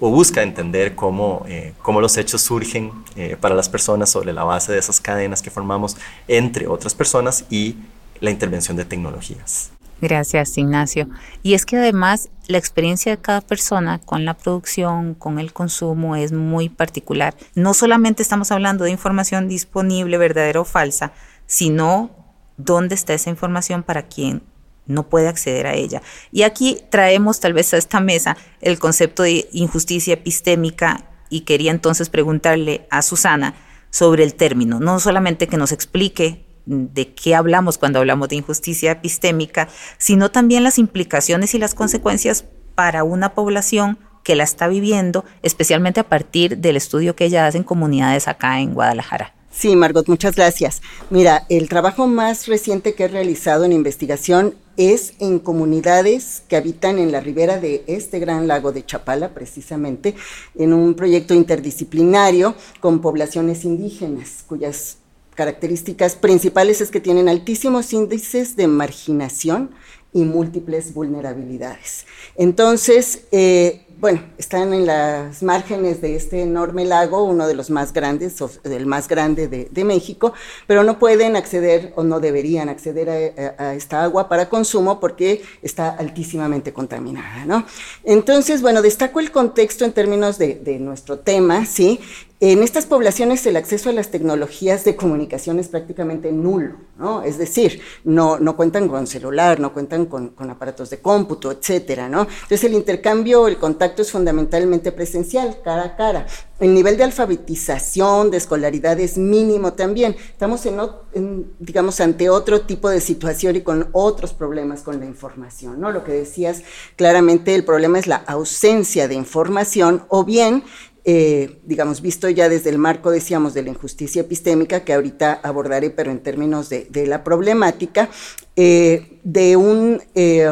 o 0.00 0.10
busca 0.10 0.42
entender 0.42 0.94
cómo, 0.94 1.44
eh, 1.48 1.72
cómo 1.82 2.00
los 2.00 2.16
hechos 2.16 2.42
surgen 2.42 2.92
eh, 3.16 3.36
para 3.40 3.54
las 3.54 3.68
personas 3.68 4.10
sobre 4.10 4.32
la 4.32 4.44
base 4.44 4.72
de 4.72 4.78
esas 4.78 5.00
cadenas 5.00 5.42
que 5.42 5.50
formamos 5.50 5.96
entre 6.28 6.66
otras 6.66 6.94
personas 6.94 7.44
y 7.50 7.76
la 8.20 8.30
intervención 8.30 8.76
de 8.76 8.84
tecnologías. 8.84 9.70
Gracias, 10.00 10.58
Ignacio. 10.58 11.08
Y 11.42 11.54
es 11.54 11.64
que 11.64 11.76
además 11.76 12.28
la 12.48 12.58
experiencia 12.58 13.12
de 13.12 13.22
cada 13.22 13.40
persona 13.40 13.98
con 13.98 14.24
la 14.24 14.34
producción, 14.34 15.14
con 15.14 15.38
el 15.38 15.52
consumo, 15.52 16.16
es 16.16 16.32
muy 16.32 16.68
particular. 16.68 17.34
No 17.54 17.72
solamente 17.72 18.22
estamos 18.22 18.50
hablando 18.52 18.84
de 18.84 18.90
información 18.90 19.48
disponible, 19.48 20.18
verdadera 20.18 20.60
o 20.60 20.64
falsa, 20.64 21.12
sino 21.46 22.10
dónde 22.58 22.94
está 22.94 23.14
esa 23.14 23.30
información 23.30 23.82
para 23.82 24.02
quien 24.06 24.42
no 24.86 25.08
puede 25.08 25.28
acceder 25.28 25.66
a 25.66 25.74
ella. 25.74 26.02
Y 26.30 26.42
aquí 26.42 26.78
traemos 26.90 27.40
tal 27.40 27.54
vez 27.54 27.72
a 27.74 27.76
esta 27.76 28.00
mesa 28.00 28.36
el 28.60 28.78
concepto 28.78 29.22
de 29.22 29.48
injusticia 29.52 30.14
epistémica 30.14 31.06
y 31.28 31.40
quería 31.40 31.70
entonces 31.70 32.08
preguntarle 32.08 32.86
a 32.90 33.02
Susana 33.02 33.54
sobre 33.90 34.24
el 34.24 34.34
término, 34.34 34.78
no 34.78 35.00
solamente 35.00 35.48
que 35.48 35.56
nos 35.56 35.72
explique 35.72 36.45
de 36.66 37.14
qué 37.14 37.34
hablamos 37.34 37.78
cuando 37.78 38.00
hablamos 38.00 38.28
de 38.28 38.36
injusticia 38.36 38.92
epistémica, 38.92 39.68
sino 39.98 40.30
también 40.30 40.64
las 40.64 40.78
implicaciones 40.78 41.54
y 41.54 41.58
las 41.58 41.74
consecuencias 41.74 42.44
para 42.74 43.04
una 43.04 43.34
población 43.34 43.98
que 44.22 44.34
la 44.34 44.44
está 44.44 44.66
viviendo, 44.66 45.24
especialmente 45.42 46.00
a 46.00 46.08
partir 46.08 46.58
del 46.58 46.76
estudio 46.76 47.14
que 47.14 47.26
ella 47.26 47.46
hace 47.46 47.58
en 47.58 47.64
comunidades 47.64 48.28
acá 48.28 48.60
en 48.60 48.74
Guadalajara. 48.74 49.32
Sí, 49.52 49.74
Margot, 49.74 50.06
muchas 50.08 50.36
gracias. 50.36 50.82
Mira, 51.08 51.46
el 51.48 51.70
trabajo 51.70 52.06
más 52.06 52.46
reciente 52.46 52.94
que 52.94 53.04
he 53.04 53.08
realizado 53.08 53.64
en 53.64 53.72
investigación 53.72 54.54
es 54.76 55.14
en 55.18 55.38
comunidades 55.38 56.42
que 56.48 56.56
habitan 56.56 56.98
en 56.98 57.10
la 57.10 57.20
ribera 57.20 57.58
de 57.58 57.82
este 57.86 58.18
gran 58.18 58.48
lago 58.48 58.72
de 58.72 58.84
Chapala, 58.84 59.30
precisamente, 59.30 60.14
en 60.56 60.74
un 60.74 60.92
proyecto 60.94 61.32
interdisciplinario 61.32 62.54
con 62.80 63.00
poblaciones 63.00 63.64
indígenas, 63.64 64.44
cuyas 64.46 64.98
características 65.36 66.16
principales 66.16 66.80
es 66.80 66.90
que 66.90 67.00
tienen 67.00 67.28
altísimos 67.28 67.92
índices 67.92 68.56
de 68.56 68.66
marginación 68.66 69.70
y 70.12 70.24
múltiples 70.24 70.94
vulnerabilidades. 70.94 72.06
Entonces, 72.36 73.24
eh, 73.32 73.86
bueno, 73.98 74.22
están 74.36 74.74
en 74.74 74.86
las 74.86 75.42
márgenes 75.42 76.00
de 76.00 76.16
este 76.16 76.42
enorme 76.42 76.84
lago, 76.84 77.24
uno 77.24 77.46
de 77.46 77.54
los 77.54 77.70
más 77.70 77.92
grandes, 77.92 78.36
el 78.64 78.86
más 78.86 79.08
grande 79.08 79.48
de, 79.48 79.84
México, 79.84 80.32
pero 80.66 80.84
no 80.84 80.98
pueden 80.98 81.36
acceder 81.36 81.92
o 81.96 82.02
no 82.02 82.20
deberían 82.20 82.68
acceder 82.68 83.34
a, 83.58 83.74
esta 83.74 84.02
agua 84.02 84.28
para 84.28 84.48
consumo 84.48 85.00
porque 85.00 85.42
está 85.62 85.90
altísimamente 85.90 86.72
contaminada, 86.72 87.44
¿no? 87.46 87.64
Entonces, 88.04 88.60
bueno, 88.62 88.82
destaco 88.82 89.20
el 89.20 89.30
contexto 89.30 89.84
en 89.84 89.92
términos 89.92 90.38
de 90.38 90.78
nuestro 90.80 91.18
tema, 91.18 91.64
¿sí? 91.64 92.00
En 92.38 92.62
estas 92.62 92.84
poblaciones 92.84 93.46
el 93.46 93.56
acceso 93.56 93.88
a 93.88 93.94
las 93.94 94.10
tecnologías 94.10 94.84
de 94.84 94.94
comunicación 94.94 95.58
es 95.58 95.68
prácticamente 95.68 96.32
nulo, 96.32 96.74
¿no? 96.98 97.22
Es 97.22 97.38
decir, 97.38 97.80
no, 98.04 98.38
no 98.38 98.56
cuentan 98.56 98.88
con 98.88 99.06
celular, 99.06 99.58
no 99.58 99.72
cuentan 99.72 100.04
con, 100.04 100.34
aparatos 100.50 100.90
de 100.90 100.98
cómputo, 100.98 101.50
etcétera, 101.50 102.10
¿no? 102.10 102.20
Entonces 102.20 102.64
el 102.64 102.74
intercambio, 102.74 103.48
el 103.48 103.56
contacto 103.56 104.02
es 104.02 104.12
fundamentalmente 104.12 104.92
presencial, 104.92 105.62
cara 105.64 105.84
a 105.84 105.96
cara. 105.96 106.26
El 106.60 106.74
nivel 106.74 106.98
de 106.98 107.04
alfabetización, 107.04 108.30
de 108.30 108.36
escolaridad 108.36 109.00
es 109.00 109.16
mínimo 109.16 109.72
también. 109.72 110.14
Estamos 110.30 110.66
en, 110.66 110.78
en, 111.14 111.52
digamos, 111.58 112.00
ante 112.00 112.28
otro 112.28 112.60
tipo 112.62 112.90
de 112.90 113.00
situación 113.00 113.56
y 113.56 113.62
con 113.62 113.88
otros 113.92 114.34
problemas 114.34 114.82
con 114.82 115.00
la 115.00 115.06
información, 115.06 115.80
¿no? 115.80 115.90
Lo 115.90 116.04
que 116.04 116.12
decías 116.12 116.64
claramente, 116.96 117.54
el 117.54 117.64
problema 117.64 117.98
es 117.98 118.06
la 118.06 118.16
ausencia 118.16 119.08
de 119.08 119.14
información 119.14 120.04
o 120.08 120.24
bien 120.24 120.64
eh, 121.08 121.60
digamos, 121.64 122.02
visto 122.02 122.28
ya 122.28 122.48
desde 122.48 122.68
el 122.70 122.78
marco, 122.78 123.12
decíamos, 123.12 123.54
de 123.54 123.62
la 123.62 123.70
injusticia 123.70 124.22
epistémica, 124.22 124.80
que 124.84 124.92
ahorita 124.92 125.34
abordaré, 125.40 125.90
pero 125.90 126.10
en 126.10 126.18
términos 126.18 126.68
de, 126.68 126.88
de 126.90 127.06
la 127.06 127.22
problemática, 127.22 128.10
eh, 128.56 129.20
de 129.22 129.56
un... 129.56 130.02
Eh, 130.16 130.50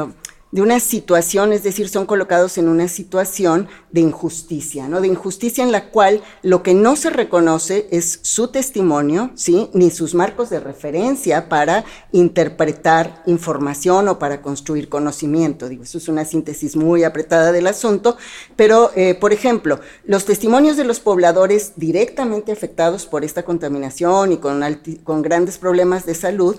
de 0.54 0.62
una 0.62 0.78
situación, 0.78 1.52
es 1.52 1.64
decir, 1.64 1.88
son 1.88 2.06
colocados 2.06 2.58
en 2.58 2.68
una 2.68 2.87
situación 2.87 3.66
de 3.90 4.02
injusticia, 4.02 4.87
¿no? 4.87 5.00
De 5.00 5.08
injusticia 5.08 5.64
en 5.64 5.73
la 5.73 5.90
cual 5.90 6.23
lo 6.42 6.62
que 6.62 6.75
no 6.75 6.94
se 6.94 7.11
reconoce 7.11 7.88
es 7.90 8.20
su 8.23 8.46
testimonio, 8.46 9.32
¿sí? 9.34 9.68
Ni 9.73 9.90
sus 9.90 10.14
marcos 10.14 10.50
de 10.50 10.61
referencia 10.61 11.49
para 11.49 11.84
interpretar 12.12 13.25
información 13.26 14.06
o 14.06 14.20
para 14.20 14.42
construir 14.42 14.88
conocimiento. 14.88 15.68
Digo, 15.68 15.82
eso 15.82 15.99
es 15.99 16.06
una 16.06 16.25
síntesis 16.25 16.76
muy 16.76 17.02
apretada 17.02 17.50
del 17.50 17.66
asunto, 17.66 18.16
pero, 18.54 18.92
eh, 18.94 19.16
por 19.16 19.32
ejemplo, 19.32 19.80
los 20.04 20.25
testimonios 20.25 20.76
de 20.76 20.84
los 20.84 21.00
pobladores 21.00 21.73
directamente 21.75 22.52
afectados 22.52 23.06
por 23.06 23.25
esta 23.25 23.42
contaminación 23.42 24.30
y 24.30 24.37
con, 24.37 24.62
con 25.02 25.23
grandes 25.23 25.58
problemas 25.58 26.06
de 26.06 26.14
salud 26.14 26.54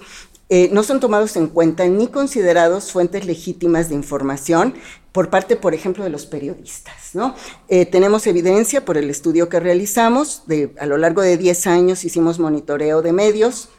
eh, 0.50 0.70
no 0.72 0.84
son 0.84 1.00
tomados 1.00 1.36
en 1.38 1.48
cuenta 1.48 1.88
ni 1.88 2.08
considerados 2.08 2.92
fuentes 2.92 3.26
legítimas 3.26 3.90
de 3.90 3.96
información 3.96 4.76
por 5.12 5.30
parte, 5.30 5.56
por 5.56 5.74
ejemplo, 5.74 6.04
de 6.04 6.10
los 6.10 6.26
periodistas. 6.26 7.16
¿no? 7.16 7.36
Eh, 7.68 7.86
tenemos 7.86 8.28
evidencia 8.28 8.86
por 8.86 8.98
el 8.98 9.10
estudio 9.10 9.50
que 9.50 9.60
realizamos, 9.60 10.44
de, 10.46 10.76
a 10.80 10.86
lo 10.86 10.98
largo 10.98 11.22
de 11.22 11.38
10 11.38 11.68
años 11.68 12.04
hicimos 12.04 12.38
monitoreo 12.38 13.02
de 13.02 13.14
medios, 13.14 13.70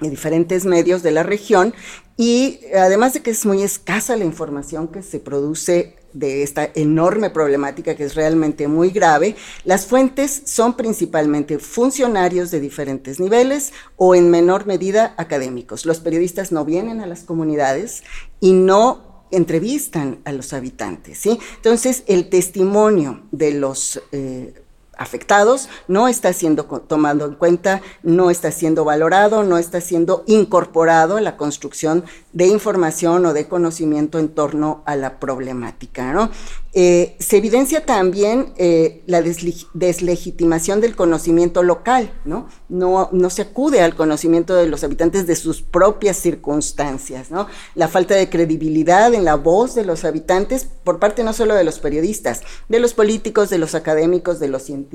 de 0.00 0.10
diferentes 0.10 0.64
medios 0.64 1.02
de 1.02 1.10
la 1.10 1.22
región, 1.22 1.74
y 2.16 2.60
además 2.76 3.14
de 3.14 3.22
que 3.22 3.30
es 3.30 3.46
muy 3.46 3.62
escasa 3.62 4.16
la 4.16 4.24
información 4.24 4.88
que 4.88 5.02
se 5.02 5.20
produce 5.20 5.94
de 6.12 6.42
esta 6.42 6.68
enorme 6.74 7.30
problemática 7.30 7.94
que 7.94 8.04
es 8.04 8.14
realmente 8.14 8.66
muy 8.66 8.90
grave, 8.90 9.36
las 9.64 9.86
fuentes 9.86 10.42
son 10.44 10.76
principalmente 10.76 11.58
funcionarios 11.58 12.50
de 12.50 12.60
diferentes 12.60 13.20
niveles 13.20 13.72
o 13.96 14.14
en 14.14 14.30
menor 14.30 14.66
medida 14.66 15.14
académicos. 15.16 15.86
Los 15.86 16.00
periodistas 16.00 16.50
no 16.50 16.64
vienen 16.64 17.00
a 17.00 17.06
las 17.06 17.22
comunidades 17.22 18.02
y 18.40 18.52
no 18.52 19.26
entrevistan 19.30 20.20
a 20.24 20.32
los 20.32 20.52
habitantes, 20.52 21.18
¿sí? 21.18 21.38
Entonces, 21.56 22.02
el 22.06 22.30
testimonio 22.30 23.22
de 23.30 23.52
los 23.52 24.02
eh, 24.10 24.54
afectados 24.98 25.68
no 25.86 26.08
está 26.08 26.32
siendo 26.32 26.64
tomado 26.64 27.26
en 27.26 27.34
cuenta, 27.34 27.80
no 28.02 28.30
está 28.30 28.50
siendo 28.50 28.84
valorado, 28.84 29.44
no 29.44 29.56
está 29.56 29.80
siendo 29.80 30.24
incorporado 30.26 31.16
a 31.16 31.20
la 31.20 31.36
construcción 31.36 32.04
de 32.32 32.46
información 32.46 33.24
o 33.24 33.32
de 33.32 33.48
conocimiento 33.48 34.18
en 34.18 34.28
torno 34.28 34.82
a 34.84 34.96
la 34.96 35.18
problemática. 35.18 36.12
¿no? 36.12 36.30
Eh, 36.74 37.16
se 37.18 37.38
evidencia 37.38 37.86
también 37.86 38.52
eh, 38.56 39.02
la 39.06 39.22
deslegitimación 39.22 40.80
del 40.80 40.94
conocimiento 40.94 41.62
local, 41.62 42.12
¿no? 42.24 42.46
¿no? 42.68 43.08
No 43.10 43.30
se 43.30 43.42
acude 43.42 43.80
al 43.80 43.96
conocimiento 43.96 44.54
de 44.54 44.68
los 44.68 44.84
habitantes 44.84 45.26
de 45.26 45.34
sus 45.34 45.62
propias 45.62 46.18
circunstancias, 46.18 47.30
¿no? 47.30 47.48
La 47.74 47.88
falta 47.88 48.14
de 48.14 48.28
credibilidad 48.28 49.14
en 49.14 49.24
la 49.24 49.34
voz 49.34 49.74
de 49.74 49.84
los 49.84 50.04
habitantes 50.04 50.68
por 50.84 50.98
parte 50.98 51.24
no 51.24 51.32
solo 51.32 51.54
de 51.54 51.64
los 51.64 51.78
periodistas, 51.78 52.42
de 52.68 52.80
los 52.80 52.94
políticos, 52.94 53.48
de 53.48 53.58
los 53.58 53.74
académicos, 53.74 54.38
de 54.38 54.48
los 54.48 54.62
científicos, 54.62 54.87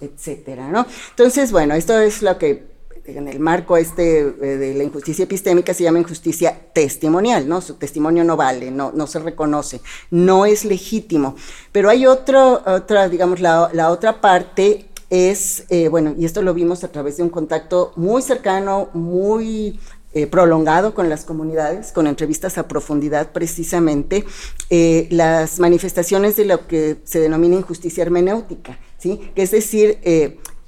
etcétera, 0.00 0.68
¿no? 0.68 0.86
Entonces, 1.10 1.52
bueno, 1.52 1.74
esto 1.74 1.98
es 1.98 2.22
lo 2.22 2.38
que 2.38 2.72
en 3.04 3.28
el 3.28 3.40
marco 3.40 3.76
este 3.76 4.20
eh, 4.20 4.56
de 4.56 4.74
la 4.74 4.84
injusticia 4.84 5.24
epistémica 5.24 5.74
se 5.74 5.84
llama 5.84 5.98
injusticia 5.98 6.56
testimonial, 6.72 7.48
¿no? 7.48 7.60
Su 7.60 7.74
testimonio 7.74 8.24
no 8.24 8.36
vale, 8.36 8.70
no, 8.70 8.92
no 8.92 9.06
se 9.06 9.18
reconoce, 9.18 9.80
no 10.10 10.46
es 10.46 10.64
legítimo. 10.64 11.34
Pero 11.72 11.90
hay 11.90 12.06
otro, 12.06 12.62
otra, 12.64 13.08
digamos, 13.08 13.40
la, 13.40 13.70
la 13.72 13.90
otra 13.90 14.20
parte 14.20 14.86
es, 15.10 15.64
eh, 15.68 15.88
bueno, 15.88 16.14
y 16.16 16.24
esto 16.24 16.42
lo 16.42 16.54
vimos 16.54 16.84
a 16.84 16.88
través 16.88 17.16
de 17.16 17.22
un 17.22 17.28
contacto 17.28 17.92
muy 17.96 18.22
cercano, 18.22 18.88
muy 18.94 19.78
eh, 20.14 20.26
prolongado 20.26 20.94
con 20.94 21.08
las 21.08 21.24
comunidades, 21.24 21.92
con 21.92 22.06
entrevistas 22.06 22.56
a 22.56 22.68
profundidad 22.68 23.32
precisamente, 23.32 24.24
las 25.10 25.58
manifestaciones 25.58 26.36
de 26.36 26.46
lo 26.46 26.66
que 26.66 26.98
se 27.04 27.20
denomina 27.20 27.56
injusticia 27.56 28.02
hermenéutica, 28.02 28.78
¿sí? 29.02 29.20
Es 29.34 29.50
decir, 29.50 29.98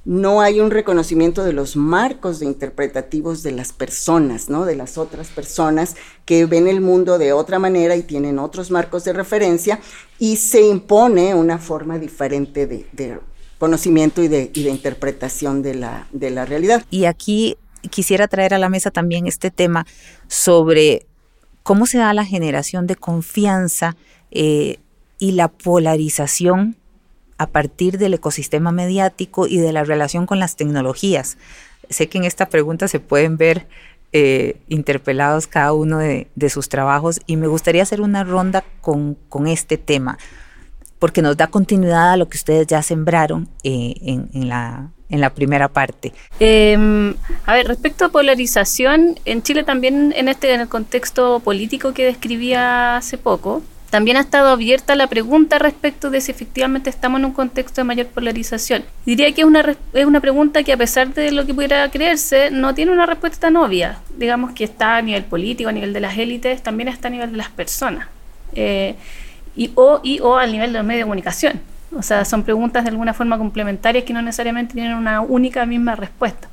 no 0.05 0.43
hay 0.43 0.61
un 0.61 0.71
reconocimiento 0.71 1.45
de 1.45 1.53
los 1.53 1.77
marcos 1.77 2.43
interpretativos 2.43 3.43
de 3.43 3.53
las 3.53 3.73
personas, 3.73 4.51
¿no? 4.51 4.67
De 4.67 4.77
las 4.77 4.99
otras 4.99 5.29
personas 5.29 5.97
que 6.27 6.45
ven 6.45 6.69
el 6.69 6.81
mundo 6.81 7.17
de 7.17 7.33
otra 7.33 7.59
manera 7.59 7.97
y 7.97 8.03
tienen 8.03 8.39
otros 8.39 8.71
marcos 8.71 9.05
de 9.05 9.15
referencia 9.15 9.81
y 10.19 10.37
se 10.37 10.63
impone 10.63 11.35
una 11.35 11.59
forma 11.59 11.99
diferente 11.99 12.67
de, 12.67 13.19
conocimiento 13.59 14.23
y 14.23 14.29
de, 14.29 14.51
interpretación 14.55 15.63
de 15.63 15.75
la, 15.75 16.07
de 16.13 16.31
la 16.31 16.45
realidad. 16.45 16.85
Y 16.91 17.07
aquí 17.07 17.57
quisiera 17.91 18.29
traer 18.29 18.53
a 18.53 18.59
la 18.59 18.69
mesa 18.69 18.91
también 18.91 19.27
este 19.27 19.51
tema 19.51 19.87
sobre 20.29 21.07
cómo 21.63 21.87
se 21.87 21.97
da 21.97 22.13
la 22.13 22.27
generación 22.27 22.87
de 22.87 22.97
confianza 22.97 23.97
eh, 24.31 24.81
y 25.19 25.33
la 25.33 25.49
polarización 25.49 26.77
a 27.45 27.49
partir 27.49 27.99
del 27.99 28.15
ecosistema 28.15 28.73
mediático 28.73 29.47
y 29.47 29.59
de 29.59 29.73
la 29.73 29.85
relación 29.85 30.27
con 30.27 30.39
las 30.39 30.57
tecnologías. 30.57 31.39
Sé 31.89 32.09
que 32.09 32.19
en 32.19 32.25
esta 32.25 32.49
pregunta 32.49 32.89
se 32.89 33.01
pueden 33.01 33.37
ver 33.37 33.67
eh, 34.13 34.57
interpelados 34.69 35.47
cada 35.47 35.73
uno 35.73 35.99
de, 35.99 36.29
sus 36.49 36.69
trabajos 36.69 37.21
y 37.27 37.37
me 37.37 37.49
gustaría 37.49 37.83
hacer 37.83 38.01
una 38.01 38.23
ronda 38.23 38.63
con, 38.81 39.17
este 39.47 39.77
tema, 39.77 40.19
porque 40.99 41.21
nos 41.21 41.37
da 41.37 41.49
continuidad 41.49 42.13
a 42.13 42.17
lo 42.17 42.29
que 42.29 42.37
ustedes 42.37 42.67
ya 42.69 42.81
sembraron 42.83 43.49
eh, 43.65 43.95
en, 44.03 44.49
la, 44.49 44.91
en 45.09 45.21
la 45.21 45.31
primera 45.31 45.69
parte. 45.69 46.13
Em, 46.39 47.15
a 47.45 47.55
ver, 47.55 47.67
respecto 47.67 48.05
a 48.05 48.09
polarización, 48.11 49.19
en 49.25 49.43
Chile 49.43 49.65
también 49.65 50.13
en 50.17 50.29
este 50.29 50.55
en 50.55 50.61
el 50.61 50.69
contexto 50.69 51.41
político 51.41 51.93
que 51.93 52.05
describía 52.05 52.97
hace 52.97 53.19
poco, 53.19 53.63
también 53.95 54.17
ha 54.17 54.23
estado 54.23 54.49
abierta 54.49 54.97
la 54.97 55.07
pregunta 55.07 55.61
respecto 55.61 56.11
de 56.11 56.21
si 56.21 56.33
efectivamente 56.33 56.91
estamos 56.91 57.21
en 57.21 57.27
un 57.27 57.33
contexto 57.33 57.81
de 57.81 57.85
mayor 57.85 58.09
polarización. 58.09 58.83
Diría 59.07 59.31
que 59.31 59.43
es 59.43 59.47
una, 59.47 59.77
es 59.93 60.05
una 60.05 60.19
pregunta 60.19 60.65
que 60.65 60.73
a 60.73 60.77
pesar 60.77 61.15
de 61.15 61.31
lo 61.31 61.47
que 61.47 61.55
pudiera 61.55 61.89
creerse, 61.93 62.51
no 62.51 62.75
tiene 62.75 62.91
una 62.91 63.07
respuesta 63.07 63.43
tan 63.43 63.57
obvia. 63.57 64.01
Digamos 64.19 64.51
que 64.51 64.65
está 64.65 64.97
a 64.97 65.03
nivel 65.03 65.23
político, 65.23 65.71
a 65.71 65.73
nivel 65.73 65.93
de 65.93 66.01
las 66.01 66.19
élites, 66.19 66.61
también 66.61 66.89
está 66.89 67.07
a 67.07 67.13
nivel 67.13 67.31
de 67.31 67.37
las 67.37 67.51
personas. 67.51 68.09
Eh, 68.57 68.97
y, 69.55 69.71
o, 69.77 70.01
y 70.03 70.19
o 70.19 70.39
al 70.39 70.51
nivel 70.51 70.73
de 70.73 70.79
los 70.81 70.85
medios 70.85 71.03
de 71.03 71.05
comunicación. 71.05 71.61
O 71.97 72.03
sea, 72.03 72.25
son 72.25 72.43
preguntas 72.43 72.83
de 72.83 72.91
alguna 72.91 73.15
forma 73.15 73.39
complementarias 73.39 74.03
que 74.03 74.13
no 74.13 74.23
necesariamente 74.23 74.75
tienen 74.75 74.95
una 74.95 75.21
única 75.21 75.65
misma 75.67 75.95
respuesta. 75.95 76.49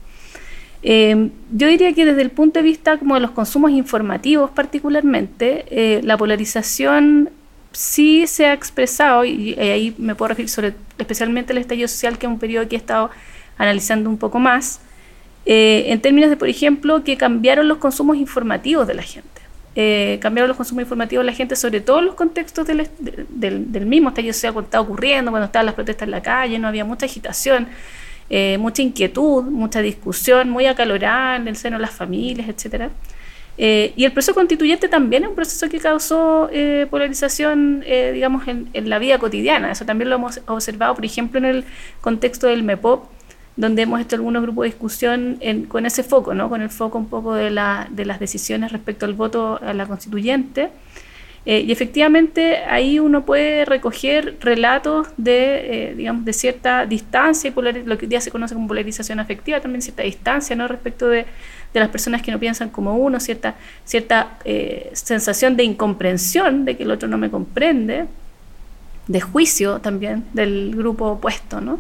Eh, 0.84 1.30
yo 1.52 1.68
diría 1.68 1.94
que 1.94 2.06
desde 2.06 2.22
el 2.22 2.32
punto 2.32 2.60
de 2.60 2.64
vista 2.64 2.98
como 2.98 3.16
de 3.16 3.22
los 3.22 3.32
consumos 3.32 3.72
informativos 3.72 4.50
particularmente, 4.52 5.66
eh, 5.70 6.02
la 6.04 6.18
polarización 6.18 7.30
sí 7.72 8.26
se 8.28 8.48
ha 8.48 8.54
expresado, 8.54 9.24
y, 9.24 9.54
ahí 9.54 9.96
me 9.98 10.16
puedo 10.16 10.30
referir 10.30 10.50
sobre 10.50 10.74
especialmente 10.98 11.54
el 11.54 11.60
estallido 11.60 11.88
social, 11.88 12.18
que 12.18 12.26
es 12.26 12.32
un 12.32 12.40
periodo 12.40 12.68
que 12.68 12.76
he 12.76 12.80
estado 12.80 13.12
analizando 13.58 14.10
un 14.10 14.18
poco 14.18 14.40
más, 14.40 14.82
eh, 15.46 15.86
en 15.88 16.02
términos 16.02 16.30
de, 16.30 16.38
por 16.38 16.50
ejemplo, 16.50 17.04
que 17.04 17.16
cambiaron 17.18 17.68
los 17.68 17.78
consumos 17.78 18.18
informativos 18.18 18.88
de 18.88 18.94
la 18.96 19.04
gente. 19.04 19.30
cambiaron 20.20 20.50
los 20.50 20.58
consumos 20.58 20.82
informativos 20.84 21.24
de 21.24 21.32
la 21.32 21.38
gente, 21.38 21.56
sobre 21.56 21.80
todo 21.80 22.00
en 22.00 22.08
los 22.08 22.16
contextos 22.16 22.68
del, 22.68 22.90
del 23.00 23.86
mismo 23.86 24.10
estallido 24.10 24.34
social 24.34 24.52
cuando 24.52 24.68
estaba 24.68 24.84
ocurriendo, 24.84 25.32
cuando 25.32 25.46
estaban 25.46 25.66
las 25.66 25.76
protestas 25.76 26.08
en 26.08 26.12
la 26.12 26.22
calle, 26.22 26.60
no 26.60 26.68
había 26.68 26.84
mucha 26.84 27.06
agitación. 27.06 27.68
Eh, 28.34 28.58
mucha 28.58 28.82
inquietud, 28.82 29.44
mucha 29.44 29.82
discusión, 29.82 30.50
muy 30.50 30.66
acalorada 30.66 31.36
en 31.36 31.50
el 31.50 31.58
seno 31.58 31.76
de 31.76 31.82
las 31.82 31.92
familias, 31.92 32.48
etcétera. 32.48 32.90
Eh, 33.58 33.92
y 33.98 34.06
el 34.06 34.14
proceso 34.14 34.34
constituyente 34.34 34.88
también 34.88 35.24
es 35.24 35.30
un 35.30 35.36
proceso 35.36 35.68
que 35.68 35.80
causó 35.80 36.50
eh, 36.50 36.88
polarización, 36.90 37.84
digamos, 38.14 38.48
en, 38.48 38.70
la 38.90 39.00
vida 39.00 39.20
cotidiana. 39.20 39.70
Eso 39.70 39.86
también 39.86 40.10
lo 40.10 40.16
hemos 40.16 40.40
observado, 40.48 40.96
por 40.96 41.04
ejemplo, 41.04 41.40
en 41.40 41.46
el 41.46 41.66
contexto 42.00 42.48
del 42.48 42.64
MEPOP, 42.64 43.04
donde 43.58 43.82
hemos 43.82 44.00
hecho 44.00 44.16
algunos 44.16 44.42
grupos 44.44 44.64
de 44.64 44.70
discusión 44.70 45.40
con 45.68 45.86
ese 45.86 46.02
foco, 46.02 46.34
¿no? 46.34 46.48
con 46.48 46.62
el 46.62 46.70
foco 46.70 46.98
un 46.98 47.10
poco 47.10 47.34
de 47.34 47.52
las 47.52 48.20
decisiones 48.22 48.72
respecto 48.72 49.06
al 49.06 49.14
voto 49.14 49.60
a 49.62 49.74
la 49.74 49.86
constituyente. 49.88 50.70
Eh, 51.46 51.62
y 51.62 51.72
efectivamente 51.72 52.58
ahí 52.58 53.00
uno 53.00 53.26
puede 53.26 53.66
recoger 53.66 54.38
relatos 54.42 55.08
de, 55.18 55.90
eh, 55.90 55.96
digamos, 55.96 56.24
de 56.24 56.34
cierta 56.34 56.86
distancia, 56.86 57.50
y 57.50 57.84
lo 57.86 57.98
que 57.98 58.06
hoy 58.06 58.10
día 58.10 58.22
se 58.22 58.30
conoce 58.30 58.54
como 58.54 58.68
polarización 58.68 59.20
afectiva, 59.20 59.60
también 59.60 59.82
cierta 59.82 60.04
distancia 60.04 60.56
¿no? 60.56 60.68
respecto 60.68 61.08
de, 61.08 61.26
de 61.74 61.80
las 61.80 61.90
personas 61.90 62.22
que 62.22 62.32
no 62.32 62.40
piensan 62.40 62.70
como 62.70 62.96
uno, 62.96 63.20
cierta, 63.20 63.56
cierta 63.86 64.38
eh, 64.46 64.92
sensación 64.94 65.56
de 65.56 65.64
incomprensión, 65.64 66.66
de 66.66 66.78
que 66.78 66.84
el 66.84 66.92
otro 66.92 67.08
no 67.08 67.18
me 67.18 67.32
comprende, 67.32 68.06
de 69.08 69.22
juicio 69.22 69.80
también 69.80 70.26
del 70.34 70.76
grupo 70.76 71.08
opuesto. 71.08 71.60
¿no? 71.60 71.80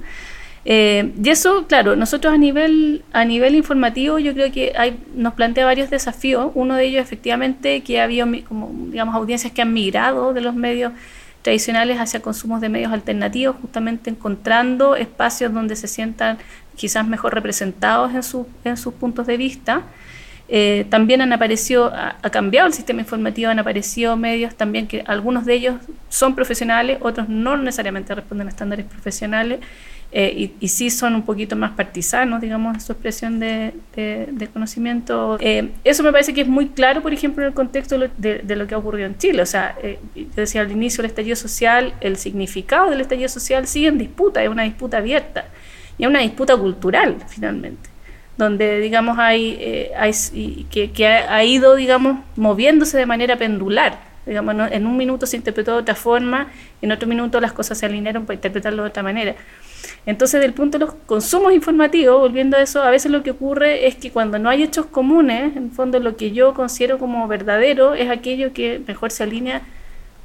Eh, 0.63 1.12
y 1.22 1.30
eso, 1.30 1.65
claro, 1.68 1.96
nosotros 1.96 2.34
a 2.34 2.38
nivel, 2.38 3.03
a 3.13 3.25
nivel 3.25 3.56
informativo 3.56 4.20
yo 4.20 4.34
creo 4.34 4.51
que 4.51 4.74
hay, 4.77 5.00
nos 5.15 5.34
plantea 5.34 5.65
varios 5.65 5.89
desafíos. 5.89 6.51
Uno 6.53 6.75
de 6.75 6.86
ellos 6.86 7.01
efectivamente 7.01 7.82
que 7.82 8.00
ha 8.00 8.03
habido 8.03 8.27
como, 8.48 8.72
digamos, 8.89 9.15
audiencias 9.15 9.51
que 9.53 9.62
han 9.62 9.74
migrado 9.74 10.34
de 10.34 10.41
los 10.41 10.56
medios 10.56 10.94
tradicionales 11.41 11.98
hacia 11.98 12.22
consumos 12.22 12.62
de 12.62 12.70
medios 12.70 12.91
alternativos, 12.91 13.56
justamente 13.62 14.12
encontrando 14.12 14.96
espacios 14.96 15.51
donde 15.53 15.75
se 15.75 15.88
sientan 15.88 16.38
quizás 16.75 17.08
mejor 17.08 17.34
representados 17.34 18.13
en, 18.13 18.24
su, 18.24 18.48
en 18.63 18.77
sus 18.77 18.94
puntos 18.94 19.25
de 19.27 19.38
vista. 19.38 19.82
Eh, 20.53 20.86
también 20.89 21.22
han 21.22 21.32
aparecido, 21.32 21.94
ha, 21.96 22.30
cambiado 22.30 22.68
el 22.68 22.74
sistema 22.74 23.00
informativo, 23.00 23.50
han 23.50 23.60
aparecido 23.60 24.18
medios 24.18 24.53
también 24.53 24.86
que 24.86 25.01
algunos 25.08 25.46
de 25.46 25.53
ellos 25.53 25.75
son 26.10 26.36
profesionales, 26.36 26.98
otros 27.01 27.30
no 27.30 27.56
necesariamente 27.56 28.13
responden 28.13 28.48
a 28.48 28.50
estándares 28.50 28.86
profesionales 28.86 29.60
eh, 30.12 30.51
y, 30.60 30.68
sí 30.68 30.89
son 30.89 31.15
un 31.15 31.24
poquito 31.24 31.56
más 31.56 31.72
partisanos, 31.72 32.41
digamos, 32.41 32.75
en 32.75 32.82
su 32.82 32.91
expresión 32.91 33.39
de, 33.39 33.74
conocimiento. 34.51 35.38
Eh, 35.39 35.70
eso 35.84 36.03
me 36.03 36.12
parece 36.12 36.34
que 36.34 36.41
es 36.41 36.48
muy 36.48 36.68
claro, 36.68 37.01
por 37.01 37.13
ejemplo, 37.13 37.44
en 37.44 37.50
el 37.50 37.53
contexto 37.53 37.98
de, 37.98 38.56
lo 38.56 38.68
que 38.68 38.75
ha 38.75 38.77
ocurrido 38.77 39.08
en 39.08 39.18
Chile. 39.18 39.41
O 39.41 39.46
sea, 39.46 39.75
yo 40.15 40.25
decía 40.36 40.62
al 40.62 40.72
inicio, 40.72 41.01
el 41.01 41.10
estallido 41.10 41.36
social, 41.36 41.94
el 42.01 42.18
significado 42.18 42.89
del 42.89 43.01
estallido 43.01 43.30
social 43.30 43.68
sigue 43.68 43.88
en 43.88 43.98
disputa, 43.98 44.44
es 44.44 44.50
una 44.50 44.63
disputa 44.63 44.98
abierta 44.98 45.46
y 45.98 46.03
es 46.03 46.10
una 46.10 46.20
disputa 46.20 46.58
cultural, 46.58 47.18
finalmente 47.27 47.91
donde 48.38 48.80
digamos 48.80 49.20
hay, 49.20 49.58
eh, 49.60 49.91
hay 49.96 50.12
que 50.72 51.08
ha, 51.08 51.44
ido 51.44 51.75
digamos 51.75 52.20
moviéndose 52.36 52.98
de 52.98 53.06
manera 53.06 53.38
pendular 53.38 54.00
digamos 54.32 54.72
en 54.72 54.88
un 54.88 54.96
minuto 54.96 55.26
se 55.26 55.36
interpretó 55.36 55.74
de 55.74 55.78
otra 55.80 55.96
forma 55.96 56.48
en 56.82 56.92
otro 56.92 57.08
minuto 57.08 57.40
las 57.42 57.52
cosas 57.52 57.78
se 57.78 57.86
alinearon 57.86 58.26
para 58.26 58.36
interpretarlo 58.36 58.84
de 58.84 58.90
otra 58.90 59.04
manera. 59.04 59.36
Entonces 60.06 60.40
del 60.40 60.54
punto 60.54 60.80
de 60.80 60.86
los 60.86 60.94
consumos 61.06 61.54
informativos 61.54 62.20
volviendo 62.20 62.56
a 62.58 62.62
eso 62.62 62.82
a 62.82 62.90
veces 62.90 63.12
lo 63.12 63.24
que 63.24 63.32
ocurre 63.32 63.88
es 63.88 63.96
que 63.96 64.10
cuando 64.10 64.40
no 64.40 64.50
hay 64.50 64.64
hechos 64.64 64.86
comunes 64.86 65.56
en 65.58 65.66
el 65.66 65.72
fondo 65.72 66.00
lo 66.00 66.16
que 66.16 66.32
yo 66.32 66.54
considero 66.54 66.98
como 66.98 67.28
verdadero 67.28 67.94
es 67.94 68.10
aquello 68.10 68.54
que 68.54 68.82
mejor 68.88 69.12
se 69.12 69.24
alinea 69.24 69.62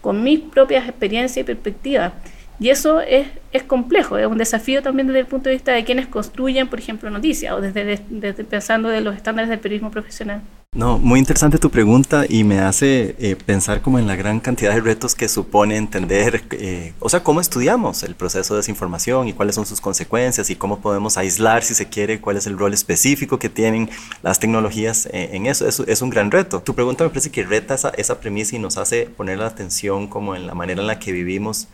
con 0.01 0.23
mis 0.23 0.39
propias 0.41 0.89
experiencias 0.89 1.43
y 1.43 1.45
perspectivas 1.45 2.13
y 2.59 2.71
eso 2.71 3.01
es, 3.01 3.27
es 3.53 3.63
complejo, 3.63 4.17
es 4.17 4.27
un 4.27 4.39
desafío 4.39 4.83
también 4.83 5.07
desde 5.07 5.21
el 5.21 5.27
punto 5.27 5.49
de 5.49 5.57
vista 5.57 5.73
de 5.73 5.85
quienes 5.85 6.07
construyen, 6.07 6.69
por 6.69 6.79
ejemplo, 6.79 7.11
noticias 7.11 7.53
o 7.53 7.61
desde, 7.61 7.99
pensando 8.45 8.89
de 8.89 9.01
los 9.01 9.15
estándares 9.15 9.51
del 9.51 9.59
periodismo 9.59 9.91
profesional. 9.91 10.43
No, 10.75 10.99
muy 10.99 11.19
interesante 11.19 11.59
tu 11.59 11.71
pregunta 11.71 12.25
y 12.29 12.45
me 12.45 12.59
hace 12.59 13.15
eh, 13.19 13.37
pensar 13.37 13.81
como 13.81 13.99
en 13.99 14.07
la 14.07 14.15
gran 14.15 14.41
cantidad 14.41 14.75
de 14.75 14.81
retos 14.81 15.15
que 15.15 15.27
supone 15.27 15.77
entender, 15.77 16.45
eh, 16.51 16.93
o 16.99 17.09
sea, 17.09 17.23
cómo 17.23 17.41
estudiamos 17.41 18.03
el 18.03 18.15
proceso 18.15 18.55
de 18.55 18.59
desinformación 18.59 19.29
y 19.29 19.33
cuáles 19.33 19.55
son 19.55 19.65
sus 19.65 19.81
consecuencias 19.81 20.51
y 20.51 20.57
cómo 20.57 20.81
podemos 20.81 21.17
aislar, 21.17 21.63
si 21.63 21.75
se 21.75 21.89
quiere, 21.89 22.21
cuál 22.21 22.37
es 22.37 22.47
el 22.47 22.59
rol 22.59 22.75
específico 22.75 23.39
que 23.39 23.49
tienen 23.49 23.89
las 24.23 24.39
tecnologías 24.39 25.07
eh, 25.13 25.31
en 25.33 25.47
eso. 25.47 25.67
eso. 25.67 25.87
Es 25.87 26.03
un 26.03 26.11
gran 26.11 26.31
reto. 26.31 26.61
Tu 26.61 26.75
pregunta 26.75 27.05
me 27.05 27.11
parece 27.11 27.31
que 27.31 27.43
reta 27.43 27.75
esa, 27.75 27.91
esa 27.91 28.21
premisa 28.21 28.55
y 28.57 28.59
nos 28.59 28.77
hace 28.77 29.07
poner 29.07 29.39
la 29.39 29.47
atención 29.47 30.09
como 30.09 30.37
en 30.37 30.47
la 30.47 30.55
manera 30.55 30.83
en 30.83 30.89
la 30.89 30.99
que 30.99 31.13
vivimos 31.13 31.69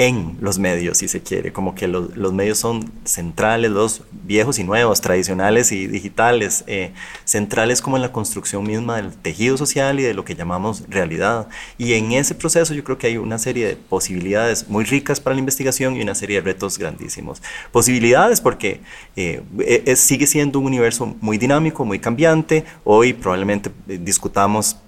en 0.00 0.38
los 0.40 0.58
medios, 0.58 0.96
si 0.96 1.08
se 1.08 1.20
quiere, 1.20 1.52
como 1.52 1.74
que 1.74 1.86
los, 1.86 2.16
los 2.16 2.32
medios 2.32 2.56
son 2.56 2.90
centrales, 3.04 3.70
los 3.70 4.02
viejos 4.10 4.58
y 4.58 4.64
nuevos, 4.64 5.02
tradicionales 5.02 5.72
y 5.72 5.86
digitales, 5.86 6.64
eh, 6.66 6.92
centrales 7.26 7.82
como 7.82 7.96
en 7.96 8.02
la 8.02 8.10
construcción 8.10 8.64
misma 8.66 8.96
del 8.96 9.12
tejido 9.12 9.58
social 9.58 10.00
y 10.00 10.02
de 10.02 10.14
lo 10.14 10.24
que 10.24 10.34
llamamos 10.34 10.84
realidad. 10.88 11.48
Y 11.76 11.92
en 11.92 12.12
ese 12.12 12.34
proceso 12.34 12.72
yo 12.72 12.82
creo 12.82 12.96
que 12.96 13.08
hay 13.08 13.18
una 13.18 13.38
serie 13.38 13.66
de 13.66 13.76
posibilidades 13.76 14.70
muy 14.70 14.84
ricas 14.84 15.20
para 15.20 15.34
la 15.34 15.40
investigación 15.40 15.94
y 15.96 16.00
una 16.00 16.14
serie 16.14 16.36
de 16.36 16.46
retos 16.46 16.78
grandísimos. 16.78 17.42
Posibilidades 17.70 18.40
porque 18.40 18.80
eh, 19.16 19.42
e, 19.58 19.96
sigue 19.96 20.26
siendo 20.26 20.60
un 20.60 20.64
universo 20.64 21.14
muy 21.20 21.36
dinámico, 21.36 21.84
muy 21.84 21.98
cambiante. 21.98 22.64
Hoy 22.84 23.12
probablemente 23.12 23.70
eh, 23.86 23.98
discutamos 24.00 24.78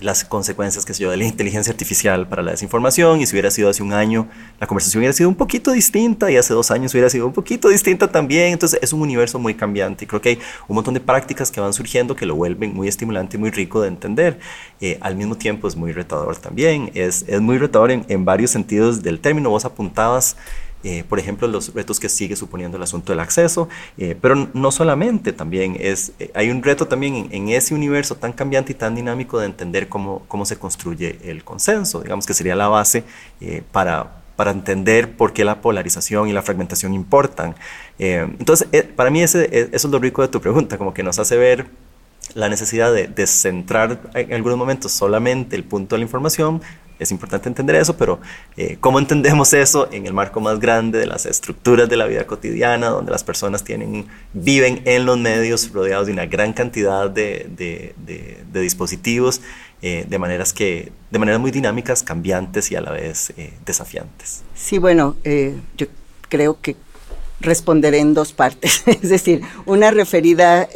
las 0.00 0.24
consecuencias, 0.24 0.84
que 0.84 0.92
sé 0.92 1.02
yo, 1.02 1.10
de 1.10 1.16
la 1.16 1.24
inteligencia 1.24 1.72
artificial 1.72 2.28
para 2.28 2.42
la 2.42 2.50
desinformación, 2.50 3.20
y 3.20 3.26
si 3.26 3.34
hubiera 3.34 3.50
sido 3.50 3.70
hace 3.70 3.82
un 3.82 3.92
año, 3.92 4.28
la 4.60 4.66
conversación 4.66 5.00
hubiera 5.00 5.12
sido 5.12 5.28
un 5.28 5.34
poquito 5.34 5.72
distinta, 5.72 6.30
y 6.30 6.36
hace 6.36 6.52
dos 6.52 6.70
años 6.70 6.92
hubiera 6.92 7.08
sido 7.08 7.26
un 7.26 7.32
poquito 7.32 7.68
distinta 7.68 8.08
también, 8.08 8.52
entonces 8.52 8.78
es 8.82 8.92
un 8.92 9.00
universo 9.00 9.38
muy 9.38 9.54
cambiante, 9.54 10.04
y 10.04 10.06
creo 10.08 10.20
que 10.20 10.28
hay 10.30 10.38
un 10.68 10.74
montón 10.74 10.94
de 10.94 11.00
prácticas 11.00 11.50
que 11.50 11.60
van 11.60 11.72
surgiendo 11.72 12.14
que 12.14 12.26
lo 12.26 12.34
vuelven 12.34 12.74
muy 12.74 12.88
estimulante 12.88 13.36
y 13.36 13.40
muy 13.40 13.50
rico 13.50 13.80
de 13.80 13.88
entender. 13.88 14.38
Eh, 14.80 14.98
al 15.00 15.16
mismo 15.16 15.36
tiempo 15.36 15.66
es 15.68 15.76
muy 15.76 15.92
retador 15.92 16.36
también, 16.36 16.90
es, 16.94 17.24
es 17.26 17.40
muy 17.40 17.56
retador 17.56 17.90
en, 17.90 18.04
en 18.08 18.24
varios 18.24 18.50
sentidos 18.50 19.02
del 19.02 19.20
término, 19.20 19.50
vos 19.50 19.64
apuntabas 19.64 20.36
eh, 20.84 21.04
por 21.08 21.18
ejemplo, 21.18 21.48
los 21.48 21.74
retos 21.74 21.98
que 21.98 22.08
sigue 22.08 22.36
suponiendo 22.36 22.76
el 22.76 22.82
asunto 22.82 23.12
del 23.12 23.20
acceso, 23.20 23.68
eh, 23.98 24.16
pero 24.20 24.48
no 24.52 24.70
solamente, 24.70 25.32
también 25.32 25.76
es, 25.80 26.12
eh, 26.20 26.30
hay 26.34 26.50
un 26.50 26.62
reto 26.62 26.86
también 26.86 27.28
en, 27.32 27.48
ese 27.48 27.74
universo 27.74 28.16
tan 28.16 28.32
cambiante 28.32 28.72
y 28.72 28.74
tan 28.74 28.94
dinámico 28.94 29.40
de 29.40 29.46
entender 29.46 29.88
cómo, 29.88 30.24
cómo 30.28 30.44
se 30.44 30.58
construye 30.58 31.18
el 31.24 31.42
consenso, 31.42 32.02
digamos 32.02 32.26
que 32.26 32.34
sería 32.34 32.54
la 32.54 32.68
base 32.68 33.04
para, 33.72 34.22
para 34.36 34.50
entender 34.50 35.16
por 35.16 35.32
qué 35.32 35.44
la 35.44 35.60
polarización 35.60 36.28
y 36.28 36.32
la 36.32 36.42
fragmentación 36.42 36.92
importan. 36.92 37.54
entonces, 37.98 38.68
para 38.94 39.10
mí 39.10 39.22
ese, 39.22 39.48
eso 39.72 39.88
es 39.88 39.92
lo 39.92 39.98
rico 39.98 40.22
de 40.22 40.28
tu 40.28 40.40
pregunta, 40.40 40.76
como 40.76 40.92
que 40.92 41.02
nos 41.02 41.18
hace 41.18 41.36
ver 41.36 41.66
la 42.34 42.48
necesidad 42.48 42.92
de, 42.92 43.06
de 43.06 43.26
centrar 43.26 44.00
en 44.14 44.34
algunos 44.34 44.58
momentos 44.58 44.92
solamente 44.92 45.56
el 45.56 45.64
punto 45.64 45.94
de 45.94 46.00
la 46.00 46.04
información, 46.04 46.60
es 46.98 47.10
importante 47.10 47.48
entender 47.48 47.76
eso, 47.76 47.96
pero 47.96 48.20
eh, 48.56 48.78
¿cómo 48.80 48.98
entendemos 48.98 49.52
eso 49.52 49.88
en 49.92 50.06
el 50.06 50.12
marco 50.12 50.40
más 50.40 50.58
grande 50.58 50.98
de 50.98 51.06
las 51.06 51.26
estructuras 51.26 51.88
de 51.88 51.96
la 51.96 52.06
vida 52.06 52.26
cotidiana, 52.26 52.88
donde 52.88 53.12
las 53.12 53.24
personas 53.24 53.64
tienen, 53.64 54.06
viven 54.32 54.82
en 54.84 55.06
los 55.06 55.18
medios 55.18 55.72
rodeados 55.72 56.06
de 56.06 56.12
una 56.12 56.26
gran 56.26 56.52
cantidad 56.52 57.10
de, 57.10 57.46
de, 57.56 58.60
dispositivos, 58.60 59.42
eh, 59.82 60.06
de, 60.08 60.18
maneras 60.18 60.52
que, 60.52 60.92
de 61.10 61.18
maneras 61.18 61.40
muy 61.40 61.50
dinámicas, 61.50 62.02
cambiantes 62.02 62.70
y 62.70 62.76
a 62.76 62.80
la 62.80 62.92
vez 62.92 63.32
eh, 63.36 63.52
desafiantes? 63.64 64.42
Sí, 64.54 64.78
bueno, 64.78 65.16
yo 65.76 65.86
creo 66.28 66.60
que 66.60 66.76
responderé 67.40 67.98
en 67.98 68.14
dos 68.14 68.32
partes, 68.32 68.82
es 68.86 69.10
decir, 69.10 69.42
una 69.66 69.90
referida 69.90 70.68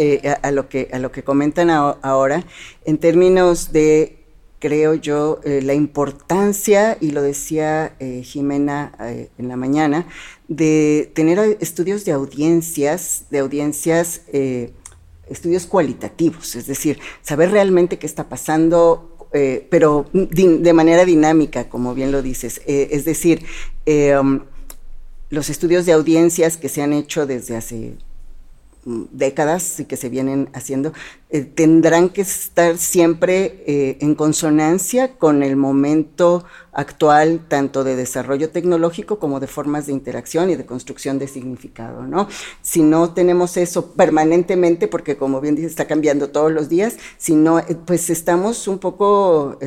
a, 0.42 0.50
lo 0.50 0.68
que, 0.68 0.90
a 0.92 0.98
lo 0.98 1.10
que 1.10 1.22
comentan 1.22 1.70
ahora 1.70 2.44
en 2.84 2.98
términos 2.98 3.72
de 3.72 4.19
creo 4.60 4.94
yo, 4.94 5.40
eh, 5.42 5.62
la 5.62 5.74
importancia, 5.74 6.96
y 7.00 7.10
lo 7.10 7.22
decía 7.22 7.96
eh, 7.98 8.22
Jimena 8.22 8.92
eh, 9.00 9.30
en 9.38 9.48
la 9.48 9.56
mañana, 9.56 10.06
de 10.46 11.10
tener 11.14 11.56
estudios 11.60 12.04
de 12.04 12.12
audiencias, 12.12 13.24
de 13.30 13.38
audiencias, 13.38 14.22
estudios 15.28 15.66
cualitativos, 15.66 16.56
es 16.56 16.66
decir, 16.66 16.98
saber 17.22 17.50
realmente 17.52 17.98
qué 17.98 18.06
está 18.06 18.28
pasando, 18.28 19.28
pero 19.70 20.06
de 20.12 20.72
manera 20.72 21.04
dinámica, 21.04 21.68
como 21.68 21.94
bien 21.94 22.10
lo 22.10 22.20
dices. 22.20 22.60
es 22.66 23.04
decir, 23.04 23.44
um, 24.20 24.40
los 25.28 25.48
estudios 25.50 25.86
de 25.86 25.92
audiencias 25.92 26.56
que 26.56 26.68
se 26.68 26.82
han 26.82 26.92
hecho 26.92 27.26
desde 27.26 27.56
hace 27.56 27.94
décadas 28.84 29.78
y 29.78 29.84
que 29.84 29.96
se 29.96 30.08
vienen 30.08 30.48
haciendo, 30.54 30.92
eh, 31.28 31.42
tendrán 31.42 32.08
que 32.08 32.22
estar 32.22 32.78
siempre 32.78 33.62
eh, 33.66 33.98
en 34.00 34.14
consonancia 34.14 35.16
con 35.18 35.42
el 35.42 35.56
momento 35.56 36.44
actual, 36.72 37.40
tanto 37.46 37.84
de 37.84 37.96
desarrollo 37.96 38.50
tecnológico 38.50 39.18
como 39.18 39.38
de 39.38 39.46
formas 39.46 39.86
de 39.86 39.92
interacción 39.92 40.48
y 40.50 40.56
de 40.56 40.64
construcción 40.64 41.18
de 41.18 41.28
significado, 41.28 42.06
¿no? 42.06 42.28
Si 42.62 42.82
no 42.82 43.12
tenemos 43.12 43.56
eso 43.56 43.92
permanentemente, 43.92 44.88
porque 44.88 45.16
como 45.16 45.40
bien 45.40 45.56
dice, 45.56 45.68
está 45.68 45.86
cambiando 45.86 46.30
todos 46.30 46.50
los 46.50 46.68
días, 46.68 46.96
si 47.18 47.34
no, 47.34 47.58
eh, 47.58 47.76
pues 47.84 48.08
estamos 48.08 48.66
un 48.66 48.78
poco 48.78 49.58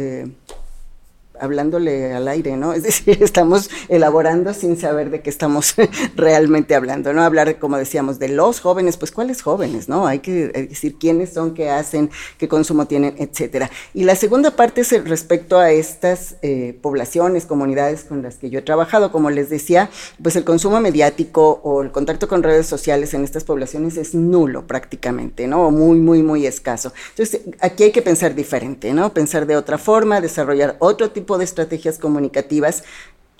hablándole 1.40 2.14
al 2.14 2.28
aire, 2.28 2.56
¿no? 2.58 2.74
Es 2.74 2.84
decir, 2.84 3.18
estamos 3.22 3.70
elaborando 3.90 4.54
sin 4.54 4.78
saber 4.78 5.10
de 5.10 5.22
qué 5.22 5.30
estamos 5.30 5.76
realmente 6.16 6.76
hablando, 6.76 7.14
¿no? 7.14 7.24
Hablar, 7.24 7.60
como 7.60 7.78
decíamos, 7.78 8.20
de 8.20 8.30
los 8.30 8.60
jóvenes, 8.60 8.98
pues 8.98 9.12
¿cuáles 9.12 9.42
jóvenes, 9.42 9.90
no? 9.90 10.08
Hay 10.08 10.20
que 10.20 10.48
decir 10.50 10.96
quiénes 10.98 11.34
son, 11.34 11.54
qué 11.54 11.70
hacen, 11.70 12.10
qué 12.38 12.48
consumo 12.48 12.86
tienen, 12.86 13.16
etcétera. 13.18 13.70
Y 13.94 14.04
la 14.04 14.16
segunda 14.16 14.52
parte 14.52 14.82
es 14.82 14.92
respecto 15.08 15.60
a 15.60 15.72
estas 15.72 16.36
eh, 16.42 16.78
poblaciones, 16.82 17.46
comunidades 17.46 18.04
con 18.04 18.22
las 18.22 18.36
que 18.36 18.50
yo 18.50 18.60
he 18.60 18.64
trabajado, 18.64 19.12
como 19.12 19.30
les 19.30 19.50
decía, 19.50 19.90
pues 20.22 20.36
el 20.36 20.44
consumo 20.44 20.80
mediático 20.80 21.62
o 21.64 21.82
el 21.82 21.92
contacto 21.92 22.28
con 22.28 22.44
redes 22.44 22.68
sociales 22.68 23.14
en 23.14 23.24
estas 23.24 23.44
poblaciones 23.44 23.98
es 23.98 24.14
nulo 24.14 24.68
prácticamente, 24.68 25.48
¿no? 25.48 25.72
Muy, 25.72 26.00
muy, 26.00 26.24
muy 26.24 26.46
escaso. 26.46 26.94
Entonces, 27.10 27.42
aquí 27.60 27.84
hay 27.84 27.92
que 27.92 28.02
pensar 28.02 28.36
diferente, 28.36 28.94
¿no? 28.94 29.14
Pensar 29.14 29.46
de 29.46 29.56
otra 29.56 29.78
forma, 29.78 30.22
desarrollar 30.22 30.76
otro 30.80 31.12
tipo 31.12 31.23
de 31.38 31.46
estrategias 31.46 31.98
comunicativas 32.00 32.84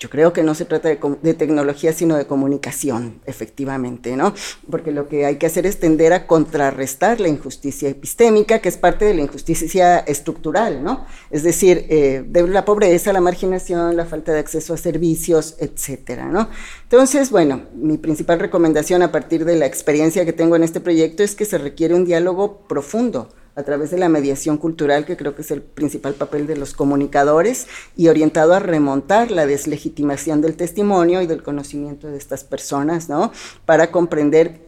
yo 0.00 0.10
creo 0.10 0.32
que 0.32 0.42
no 0.42 0.54
se 0.54 0.64
trata 0.64 0.88
de, 0.88 1.34
tecnología, 1.34 1.92
sino 1.92 2.16
de 2.16 2.26
comunicación, 2.26 3.20
efectivamente, 3.26 4.16
¿no? 4.16 4.34
Porque 4.68 4.90
lo 4.90 5.08
que 5.08 5.24
hay 5.24 5.36
que 5.36 5.46
hacer 5.46 5.66
es 5.66 5.78
tender 5.78 6.12
a 6.12 6.26
contrarrestar 6.26 7.20
la 7.20 7.28
injusticia 7.28 7.88
epistémica, 7.88 8.58
que 8.58 8.68
es 8.68 8.76
parte 8.76 9.04
de 9.04 9.14
la 9.14 9.22
injusticia 9.22 10.00
estructural, 10.00 10.82
¿no? 10.82 11.06
Es 11.30 11.42
decir, 11.42 11.86
eh, 11.88 12.24
de 12.26 12.46
la 12.48 12.64
pobreza, 12.64 13.12
la 13.12 13.20
marginación, 13.20 13.96
la 13.96 14.04
falta 14.04 14.32
de 14.32 14.40
acceso 14.40 14.74
a 14.74 14.76
servicios, 14.76 15.54
etcétera, 15.58 16.26
¿no? 16.26 16.48
Entonces, 16.82 17.30
bueno, 17.30 17.62
mi 17.74 17.96
principal 17.96 18.40
recomendación 18.40 19.00
a 19.02 19.12
partir 19.12 19.44
de 19.44 19.56
la 19.56 19.66
experiencia 19.66 20.24
que 20.24 20.32
tengo 20.32 20.56
en 20.56 20.64
este 20.64 20.80
proyecto 20.80 21.22
es 21.22 21.36
que 21.36 21.44
se 21.44 21.56
requiere 21.56 21.94
un 21.94 22.04
diálogo 22.04 22.66
profundo 22.66 23.28
a 23.56 23.62
través 23.62 23.90
de 23.90 23.98
la 23.98 24.08
mediación 24.08 24.58
cultural, 24.58 25.04
que 25.04 25.16
creo 25.16 25.34
que 25.34 25.42
es 25.42 25.50
el 25.50 25.62
principal 25.62 26.14
papel 26.14 26.46
de 26.46 26.56
los 26.56 26.74
comunicadores, 26.74 27.66
y 27.96 28.08
orientado 28.08 28.54
a 28.54 28.58
remontar 28.58 29.30
la 29.30 29.46
deslegitimación 29.46 30.40
del 30.40 30.56
testimonio 30.56 31.22
y 31.22 31.26
del 31.26 31.42
conocimiento 31.42 32.08
de 32.08 32.18
estas 32.18 32.44
personas, 32.44 33.08
¿no? 33.08 33.32
Para 33.64 33.90
comprender 33.90 34.60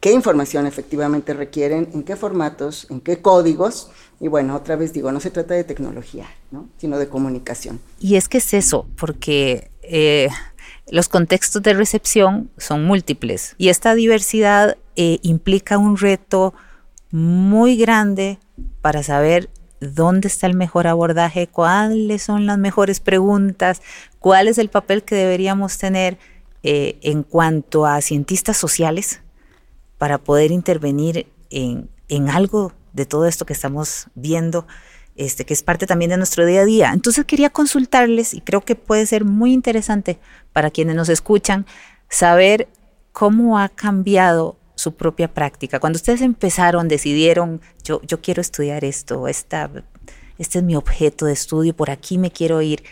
qué 0.00 0.12
información 0.12 0.66
efectivamente 0.66 1.34
requieren, 1.34 1.88
en 1.92 2.02
qué 2.02 2.16
formatos, 2.16 2.86
en 2.90 3.00
qué 3.00 3.20
códigos. 3.20 3.90
Y 4.20 4.28
bueno, 4.28 4.54
otra 4.54 4.76
vez 4.76 4.92
digo, 4.92 5.10
no 5.12 5.20
se 5.20 5.30
trata 5.30 5.54
de 5.54 5.64
tecnología, 5.64 6.26
¿no? 6.50 6.68
sino 6.78 6.98
de 6.98 7.08
comunicación. 7.08 7.80
Y 7.98 8.16
es 8.16 8.28
que 8.28 8.38
es 8.38 8.54
eso, 8.54 8.86
porque 8.96 9.70
eh, 9.82 10.28
los 10.88 11.08
contextos 11.08 11.62
de 11.62 11.74
recepción 11.74 12.50
son 12.56 12.84
múltiples 12.84 13.54
y 13.58 13.68
esta 13.68 13.94
diversidad 13.94 14.76
eh, 14.94 15.18
implica 15.22 15.76
un 15.76 15.96
reto 15.96 16.54
muy 17.16 17.76
grande 17.78 18.38
para 18.82 19.02
saber 19.02 19.48
dónde 19.80 20.28
está 20.28 20.46
el 20.46 20.54
mejor 20.54 20.86
abordaje, 20.86 21.46
cuáles 21.46 22.22
son 22.22 22.44
las 22.44 22.58
mejores 22.58 23.00
preguntas, 23.00 23.80
cuál 24.18 24.48
es 24.48 24.58
el 24.58 24.68
papel 24.68 25.02
que 25.02 25.14
deberíamos 25.14 25.78
tener 25.78 26.18
eh, 26.62 26.98
en 27.00 27.22
cuanto 27.22 27.86
a 27.86 28.02
cientistas 28.02 28.58
sociales 28.58 29.22
para 29.96 30.18
poder 30.18 30.50
intervenir 30.50 31.26
en, 31.48 31.88
en, 32.08 32.28
algo 32.28 32.74
de 32.92 33.06
todo 33.06 33.24
esto 33.24 33.46
que 33.46 33.54
estamos 33.54 34.08
viendo, 34.14 34.66
este, 35.14 35.46
que 35.46 35.54
es 35.54 35.62
parte 35.62 35.86
también 35.86 36.10
de 36.10 36.18
nuestro 36.18 36.44
día 36.44 36.60
a 36.60 36.66
día. 36.66 36.90
Entonces 36.92 37.24
quería 37.24 37.48
consultarles 37.48 38.34
y 38.34 38.42
creo 38.42 38.60
que 38.60 38.74
puede 38.74 39.06
ser 39.06 39.24
muy 39.24 39.54
interesante 39.54 40.18
para 40.52 40.70
quienes 40.70 40.96
nos 40.96 41.08
escuchan 41.08 41.64
saber 42.10 42.68
cómo 43.12 43.58
ha 43.58 43.70
cambiado 43.70 44.58
su 44.76 44.94
propia 44.94 45.32
práctica. 45.32 45.80
Cuando 45.80 45.96
ustedes 45.96 46.20
empezaron, 46.20 46.86
decidieron, 46.86 47.60
yo, 47.82 48.00
yo 48.02 48.20
quiero 48.20 48.40
estudiar 48.40 48.84
esto, 48.84 49.26
esta, 49.26 49.70
este 50.38 50.58
es 50.58 50.64
mi 50.64 50.76
objeto 50.76 51.26
de 51.26 51.32
estudio, 51.32 51.74
por 51.74 51.90
aquí 51.90 52.18
me 52.18 52.30
quiero 52.30 52.62
ir. 52.62 52.84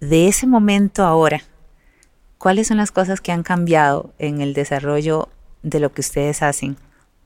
De 0.00 0.28
ese 0.28 0.46
momento 0.46 1.04
ahora, 1.04 1.42
¿cuáles 2.38 2.68
son 2.68 2.78
las 2.78 2.92
cosas 2.92 3.20
que 3.20 3.32
han 3.32 3.42
cambiado 3.42 4.14
en 4.18 4.40
el 4.40 4.54
desarrollo 4.54 5.28
de 5.62 5.80
lo 5.80 5.92
que 5.92 6.00
ustedes 6.00 6.40
hacen 6.40 6.76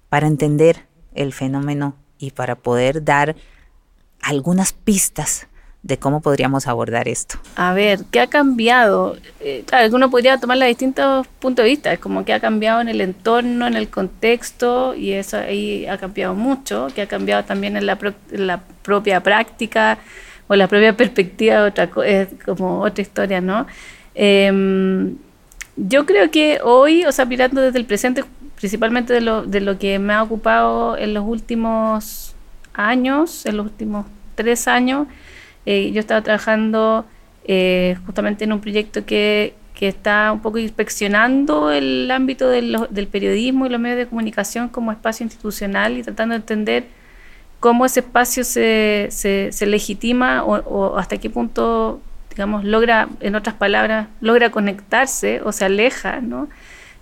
para 0.09 0.27
entender 0.27 0.87
el 1.15 1.33
fenómeno 1.35 1.95
y 2.19 2.31
para 2.31 2.57
poder 2.57 3.05
dar 3.05 3.37
algunas 4.23 4.73
pistas 4.73 5.49
de 5.83 5.99
cómo 5.99 6.21
podríamos 6.21 6.69
abordar 6.69 7.09
esto. 7.09 7.39
A 7.57 7.73
ver, 7.75 8.01
¿qué 8.11 8.21
ha 8.21 8.29
cambiado? 8.29 9.17
Eh, 9.41 9.65
claro, 9.67 9.95
uno 9.95 10.11
podría 10.11 10.39
tomarla 10.39 10.67
de 10.67 10.71
distintos 10.71 11.27
puntos 11.41 11.65
de 11.65 11.71
vista, 11.71 11.93
es 11.93 11.99
como 11.99 12.25
que 12.25 12.33
ha 12.33 12.41
cambiado 12.41 12.81
en 12.81 12.89
el 12.89 13.01
entorno, 13.01 13.67
en 13.67 13.75
el 13.75 13.89
contexto, 13.89 14.95
y 14.95 15.13
eso 15.13 15.39
ahí 15.39 15.87
ha 15.87 15.99
cambiado 15.99 16.35
mucho, 16.35 16.89
que 16.95 17.03
ha 17.03 17.09
cambiado 17.09 17.45
también 17.45 17.77
en 17.77 17.87
la, 17.87 17.99
propia 18.83 19.23
práctica 19.23 19.99
o 20.47 20.55
la 20.55 20.69
propia 20.69 20.97
perspectiva, 20.97 21.65
otra, 21.65 21.91
es 22.07 22.29
como 22.45 22.81
otra 22.81 23.03
historia, 23.03 23.41
¿no? 23.41 23.67
Em, 24.15 25.17
yo 25.77 26.07
creo 26.07 26.31
que 26.31 26.61
hoy, 26.63 27.05
o 27.07 27.13
sea, 27.13 27.25
mirando 27.25 27.61
desde 27.61 27.79
el 27.79 27.87
presente, 27.87 28.25
principalmente 28.57 29.13
de 29.13 29.21
lo, 29.21 29.43
de 29.43 29.61
lo 29.61 29.79
que 29.79 29.99
me 29.99 30.13
ha 30.13 30.23
ocupado 30.23 30.97
en 30.97 31.15
los 31.15 31.25
últimos 31.27 32.35
años, 32.73 33.47
en 33.47 33.57
los 33.57 33.67
últimos 33.67 34.07
tres 34.37 34.69
años, 34.69 35.09
eh, 35.67 35.91
yo 35.93 36.01
estaba 36.01 36.23
trabajando 36.23 37.07
eh, 37.45 37.97
justamente 38.07 38.45
en 38.45 38.53
un 38.53 38.61
proyecto 38.61 39.05
que, 39.05 39.55
que, 39.75 39.89
está 39.89 40.33
un 40.33 40.41
poco 40.41 40.59
inspeccionando 40.59 41.71
el 41.71 42.11
ámbito 42.11 42.49
del, 42.49 42.77
del, 42.91 43.07
periodismo 43.09 43.67
y 43.67 43.69
los 43.69 43.81
medios 43.81 43.99
de 43.99 44.07
comunicación 44.07 44.69
como 44.69 44.93
espacio 44.93 45.25
institucional 45.25 45.99
y 45.99 46.03
tratando 46.03 46.35
de 46.35 46.41
entender 46.41 46.85
cómo 47.63 47.87
ese 47.87 48.01
espacio 48.01 48.45
se, 48.45 49.09
se, 49.11 49.67
legitima 49.67 50.45
o, 50.45 50.97
hasta 50.99 51.19
qué 51.19 51.31
punto, 51.31 52.01
digamos, 52.31 52.65
logra, 52.65 53.09
en 53.21 53.35
otras 53.37 53.55
palabras, 53.55 54.09
logra 54.21 54.51
conectarse 54.51 55.41
o 55.45 55.53
se 55.53 55.65
aleja 55.65 56.21
¿no? 56.21 56.49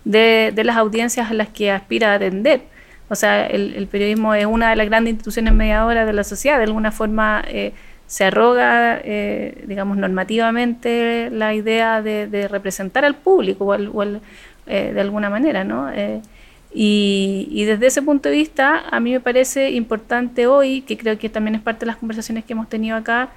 de, 0.05 0.53
de 0.55 0.65
las 0.65 0.77
audiencias 0.77 1.31
a 1.31 1.35
las 1.35 1.49
que 1.49 1.71
aspira 1.71 2.13
a 2.13 2.15
atender. 2.17 2.63
O 3.09 3.15
sea, 3.15 3.47
el, 3.47 3.75
el, 3.75 3.87
periodismo 3.89 4.35
es 4.35 4.47
una 4.47 4.71
de 4.71 4.77
las 4.77 4.87
grandes 4.87 5.13
instituciones 5.13 5.53
mediadoras 5.53 6.07
de 6.07 6.13
la 6.13 6.25
sociedad, 6.25 6.59
de 6.59 6.65
alguna 6.65 6.93
forma 6.93 7.43
eh, 7.49 7.73
se 8.11 8.25
arroga, 8.25 9.01
eh, 9.05 9.63
digamos, 9.69 9.97
normativamente 9.97 11.31
la 11.31 11.55
idea 11.55 12.03
de, 12.03 12.49
representar 12.49 13.05
al 13.05 13.15
público 13.15 13.67
o, 13.67 14.03
eh, 14.05 14.19
de 14.67 15.01
alguna 15.01 15.31
manera, 15.31 15.63
¿no? 15.63 15.89
Eh, 15.93 16.21
y, 16.75 17.65
desde 17.67 17.87
ese 17.87 18.03
punto 18.03 18.29
de 18.29 18.35
vista, 18.35 18.83
a 18.91 18.99
mí 18.99 19.13
me 19.13 19.21
parece 19.21 19.71
importante 19.71 20.49
hoy, 20.49 20.81
que 20.81 20.99
creo 20.99 21.17
que 21.21 21.29
también 21.29 21.55
es 21.55 21.61
parte 21.61 21.81
de 21.81 21.87
las 21.87 21.99
conversaciones 21.99 22.45
que 22.45 22.53
hemos 22.55 22.69
tenido 22.69 22.97
acá, 22.97 23.29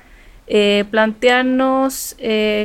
plantearnos 0.90 2.18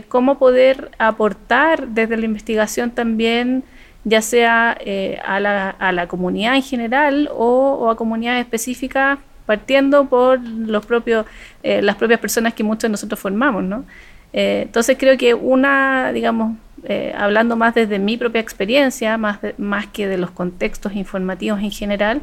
cómo 0.09 0.39
poder 0.39 0.91
aportar 0.97 1.89
desde 1.89 2.17
la 2.17 2.25
investigación 2.25 2.91
también, 2.91 3.65
ya 4.05 4.23
sea 4.23 4.79
a 5.27 5.41
la, 5.41 5.69
a, 5.69 5.93
la, 5.93 6.07
comunidad 6.07 6.57
en 6.57 6.63
general 6.63 7.29
o, 7.33 7.77
o 7.81 7.91
a 7.91 7.97
comunidades 7.97 8.41
específicas 8.41 9.19
partiendo 9.49 10.11
por 10.11 10.47
los 10.47 10.85
propios, 10.85 11.25
eh, 11.63 11.81
las 11.81 11.97
propias 11.97 12.21
personas 12.21 12.53
que 12.53 12.63
muchos 12.63 12.83
de 12.83 12.91
nosotros 12.91 13.19
formamos, 13.19 13.65
¿no? 13.65 13.87
Eh, 14.35 14.65
entonces 14.67 14.99
creo 14.99 15.17
que 15.17 15.33
una, 15.33 16.13
digamos, 16.13 16.59
eh, 16.85 17.15
hablando 17.17 17.57
más 17.57 17.75
desde 17.75 17.99
mi 17.99 18.19
propia 18.19 18.43
experiencia, 18.43 19.17
más, 19.17 19.39
más 19.57 19.87
que 19.87 20.07
de 20.07 20.19
los 20.19 20.33
contextos 20.33 20.93
informativos 20.95 21.61
en 21.61 21.71
general, 21.71 22.21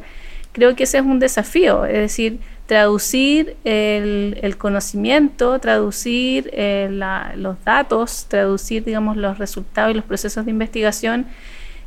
creo 0.52 0.76
que 0.76 0.84
ese 0.84 0.98
es 0.98 1.04
un 1.04 1.18
desafío, 1.18 1.84
es 1.84 1.98
decir, 1.98 2.38
traducir 2.66 3.56
el, 3.64 4.54
conocimiento, 4.56 5.58
traducir 5.58 6.52
los 6.88 7.56
datos, 7.64 8.26
traducir, 8.28 8.84
digamos, 8.84 9.16
los 9.16 9.38
resultados 9.38 9.90
y 9.90 9.94
los 9.94 10.04
procesos 10.04 10.44
de 10.44 10.52
investigación 10.52 11.26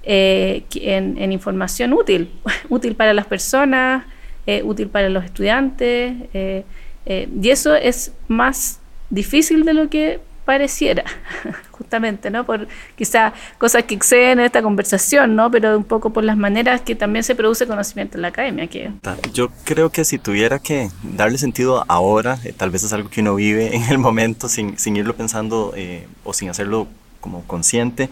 en, 0.03 1.17
en, 1.17 1.31
información 1.31 1.93
útil, 1.93 2.29
útil 2.67 2.95
para 2.95 3.13
las 3.13 3.25
personas, 3.25 4.03
eh, 4.49 4.63
útil 4.63 4.87
para 4.87 5.09
los 5.09 5.23
estudiantes, 5.23 6.15
eh, 6.33 6.63
eh, 7.05 7.29
y 7.39 7.49
eso 7.51 7.75
es 7.75 8.13
más 8.27 8.79
difícil 9.11 9.63
de 9.63 9.75
lo 9.75 9.91
que 9.91 10.21
pareciera, 10.43 11.03
justamente, 11.69 12.31
¿no? 12.31 12.47
Por 12.47 12.67
quizá 12.95 13.31
cosas 13.59 13.83
que 13.83 13.93
exceden 13.93 14.39
esta 14.39 14.63
conversación, 14.63 15.35
¿no? 15.35 15.51
Pero 15.51 15.77
un 15.77 15.83
poco 15.83 16.09
por 16.09 16.23
las 16.23 16.35
maneras 16.35 16.81
que 16.81 16.95
también 16.95 17.23
se 17.23 17.35
produce 17.35 17.67
conocimiento 17.67 18.17
en 18.17 18.23
la 18.23 18.29
academia. 18.29 18.65
Que... 18.65 18.89
Yo 19.33 19.51
creo 19.65 19.91
que 19.91 20.03
si 20.03 20.17
tuviera 20.17 20.57
que 20.57 20.89
darle 21.03 21.37
sentido 21.37 21.85
ahora, 21.87 22.39
tal 22.57 22.71
vez 22.71 22.81
es 22.83 22.91
algo 22.91 23.11
que 23.11 23.21
uno 23.21 23.35
vive 23.35 23.75
en 23.75 23.83
el 23.83 23.99
momento 23.99 24.49
sin, 24.49 24.79
sin 24.79 24.97
irlo 24.97 25.15
pensando 25.15 25.75
o 26.23 26.33
sin 26.33 26.49
hacerlo 26.49 26.87
como 27.19 27.43
consciente. 27.45 28.09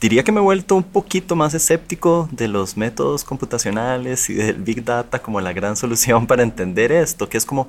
Diría 0.00 0.24
que 0.24 0.32
me 0.32 0.40
he 0.40 0.42
vuelto 0.42 0.76
un 0.76 0.82
poquito 0.82 1.36
más 1.36 1.54
escéptico 1.54 2.28
de 2.32 2.48
los 2.48 2.76
métodos 2.76 3.24
computacionales 3.24 4.30
y 4.30 4.34
del 4.34 4.56
Big 4.56 4.84
Data 4.84 5.20
como 5.20 5.40
la 5.40 5.52
gran 5.52 5.76
solución 5.76 6.26
para 6.26 6.42
entender 6.42 6.92
esto, 6.92 7.28
que 7.28 7.36
es 7.36 7.44
como, 7.44 7.68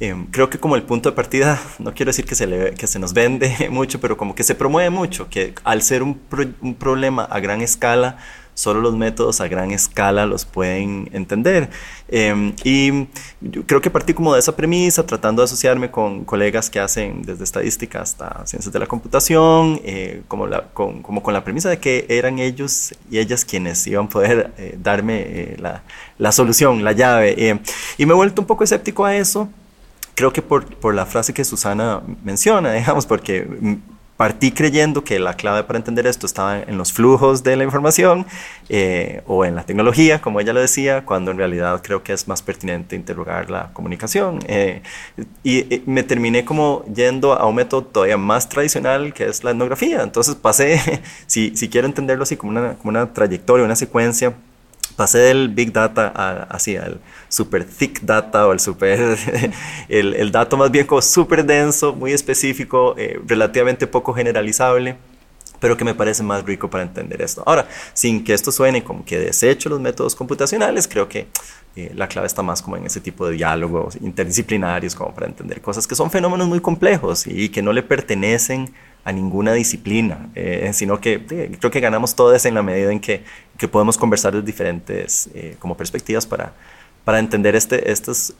em, 0.00 0.26
creo 0.26 0.50
que 0.50 0.58
como 0.58 0.76
el 0.76 0.82
punto 0.82 1.10
de 1.10 1.16
partida, 1.16 1.60
no 1.78 1.94
quiero 1.94 2.10
decir 2.10 2.24
que 2.24 2.34
se, 2.34 2.46
le, 2.46 2.74
que 2.74 2.86
se 2.86 2.98
nos 2.98 3.12
vende 3.12 3.68
mucho, 3.70 4.00
pero 4.00 4.16
como 4.16 4.34
que 4.34 4.44
se 4.44 4.54
promueve 4.54 4.90
mucho, 4.90 5.28
que 5.28 5.54
al 5.64 5.82
ser 5.82 6.02
un, 6.02 6.20
un 6.60 6.74
problema 6.74 7.24
a 7.24 7.40
gran 7.40 7.60
escala, 7.60 8.18
solo 8.54 8.80
los 8.80 8.94
métodos 8.94 9.40
a 9.40 9.48
gran 9.48 9.70
escala 9.70 10.26
los 10.26 10.44
pueden 10.44 11.08
entender. 11.12 11.70
Em, 12.08 12.54
y 12.64 13.06
yo 13.40 13.64
creo 13.66 13.80
que 13.80 13.90
partí 13.90 14.14
como 14.14 14.34
de 14.34 14.40
esa 14.40 14.54
premisa, 14.54 15.06
tratando 15.06 15.42
de 15.42 15.44
asociarme 15.44 15.90
con 15.90 16.24
colegas 16.24 16.68
que 16.68 16.80
hacen 16.80 17.22
desde 17.22 17.44
estadística 17.44 18.02
hasta 18.02 18.46
ciencias 18.46 18.72
de 18.72 18.78
la 18.78 18.86
computación, 18.86 19.80
eh, 19.84 20.22
como, 20.28 20.46
la, 20.46 20.64
con, 20.74 21.02
como 21.02 21.22
con 21.22 21.34
la 21.34 21.44
premisa 21.44 21.70
de 21.70 21.78
que 21.78 22.06
eran 22.08 22.38
ellos 22.38 22.94
y 23.10 23.18
ellas 23.18 23.44
quienes 23.44 23.86
iban 23.86 24.06
a 24.06 24.08
poder 24.08 24.52
eh, 24.58 24.76
darme 24.82 25.20
eh, 25.20 25.56
la, 25.58 25.82
la, 26.18 26.32
solución, 26.32 26.84
la 26.84 26.92
llave. 26.92 27.60
y 27.98 28.06
me 28.06 28.12
he 28.12 28.16
vuelto 28.16 28.42
un 28.42 28.46
poco 28.46 28.64
escéptico 28.64 29.04
a 29.04 29.16
eso 29.16 29.48
creo 30.14 30.32
que 30.32 30.42
por, 30.42 30.66
por, 30.76 30.94
la 30.94 31.06
frase 31.06 31.32
que 31.32 31.44
Susana 31.44 32.02
menciona, 32.22 32.72
digamos, 32.74 33.06
porque 33.06 33.46
partí 34.22 34.52
creyendo 34.52 35.02
que 35.02 35.18
la 35.18 35.34
clave 35.34 35.64
para 35.64 35.80
entender 35.80 36.06
esto 36.06 36.26
estaba 36.26 36.60
en 36.60 36.78
los 36.78 36.92
flujos 36.92 37.42
de 37.42 37.56
la 37.56 37.64
información 37.64 38.24
eh, 38.68 39.20
o 39.26 39.44
en 39.44 39.56
la 39.56 39.64
tecnología, 39.64 40.20
como 40.20 40.38
ella 40.38 40.52
lo 40.52 40.60
decía, 40.60 41.04
cuando 41.04 41.32
en 41.32 41.38
realidad 41.38 41.80
creo 41.82 42.04
que 42.04 42.12
es 42.12 42.28
más 42.28 42.40
pertinente 42.40 42.94
interrogar 42.94 43.50
la 43.50 43.72
comunicación. 43.72 44.38
Eh, 44.46 44.80
y, 45.42 45.82
me 45.86 46.04
terminé 46.04 46.44
como 46.44 46.84
yendo 46.84 47.32
a 47.32 47.44
un 47.46 47.56
método 47.56 47.82
todavía 47.82 48.16
más 48.16 48.48
tradicional 48.48 49.12
que 49.12 49.24
es 49.24 49.42
la 49.42 49.50
etnografía. 49.50 50.02
Entonces 50.02 50.36
pasé, 50.36 51.02
si, 51.26 51.56
si 51.56 51.68
quiero 51.68 51.88
entenderlo 51.88 52.22
así 52.22 52.36
como 52.36 52.52
una, 52.52 52.74
como 52.74 52.90
una 52.90 53.12
trayectoria, 53.12 53.64
una 53.64 53.74
secuencia, 53.74 54.34
pasé 54.96 55.18
del 55.18 55.48
big 55.48 55.72
data 55.72 56.08
hacia 56.50 56.84
el 56.84 57.00
super 57.28 57.64
thick 57.64 58.00
data 58.02 58.46
o 58.46 58.52
el 58.52 58.60
super 58.60 58.98
el, 59.88 60.14
el 60.14 60.32
dato 60.32 60.56
más 60.56 60.70
bien 60.70 60.86
como 60.86 61.02
súper 61.02 61.44
denso 61.44 61.92
muy 61.94 62.12
específico 62.12 62.94
eh, 62.98 63.20
relativamente 63.26 63.86
poco 63.86 64.12
generalizable 64.12 64.96
pero 65.62 65.76
que 65.76 65.84
me 65.84 65.94
parece 65.94 66.24
más 66.24 66.44
rico 66.44 66.68
para 66.68 66.82
entender 66.82 67.22
esto. 67.22 67.44
Ahora, 67.46 67.68
sin 67.94 68.24
que 68.24 68.34
esto 68.34 68.50
suene 68.50 68.82
como 68.82 69.04
que 69.04 69.16
desecho 69.16 69.68
los 69.68 69.80
métodos 69.80 70.16
computacionales, 70.16 70.88
creo 70.88 71.08
que 71.08 71.28
eh, 71.76 71.92
la 71.94 72.08
clave 72.08 72.26
está 72.26 72.42
más 72.42 72.60
como 72.60 72.76
en 72.76 72.84
ese 72.84 73.00
tipo 73.00 73.28
de 73.28 73.36
diálogos 73.36 73.96
interdisciplinarios, 74.00 74.96
como 74.96 75.14
para 75.14 75.28
entender 75.28 75.60
cosas 75.62 75.86
que 75.86 75.94
son 75.94 76.10
fenómenos 76.10 76.48
muy 76.48 76.58
complejos 76.58 77.28
y 77.28 77.48
que 77.48 77.62
no 77.62 77.72
le 77.72 77.84
pertenecen 77.84 78.74
a 79.04 79.12
ninguna 79.12 79.52
disciplina, 79.52 80.30
eh, 80.34 80.70
sino 80.72 81.00
que 81.00 81.24
creo 81.58 81.70
que 81.70 81.80
ganamos 81.80 82.14
todas 82.14 82.44
en 82.46 82.54
la 82.54 82.62
medida 82.62 82.92
en 82.92 83.00
que, 83.00 83.24
que 83.58 83.68
podemos 83.68 83.98
conversar 83.98 84.32
de 84.32 84.42
diferentes 84.42 85.28
como 85.58 85.76
perspectivas 85.76 86.26
para, 86.26 86.52
para 87.04 87.18
entender 87.18 87.56
este, 87.56 87.90
estos 87.90 88.34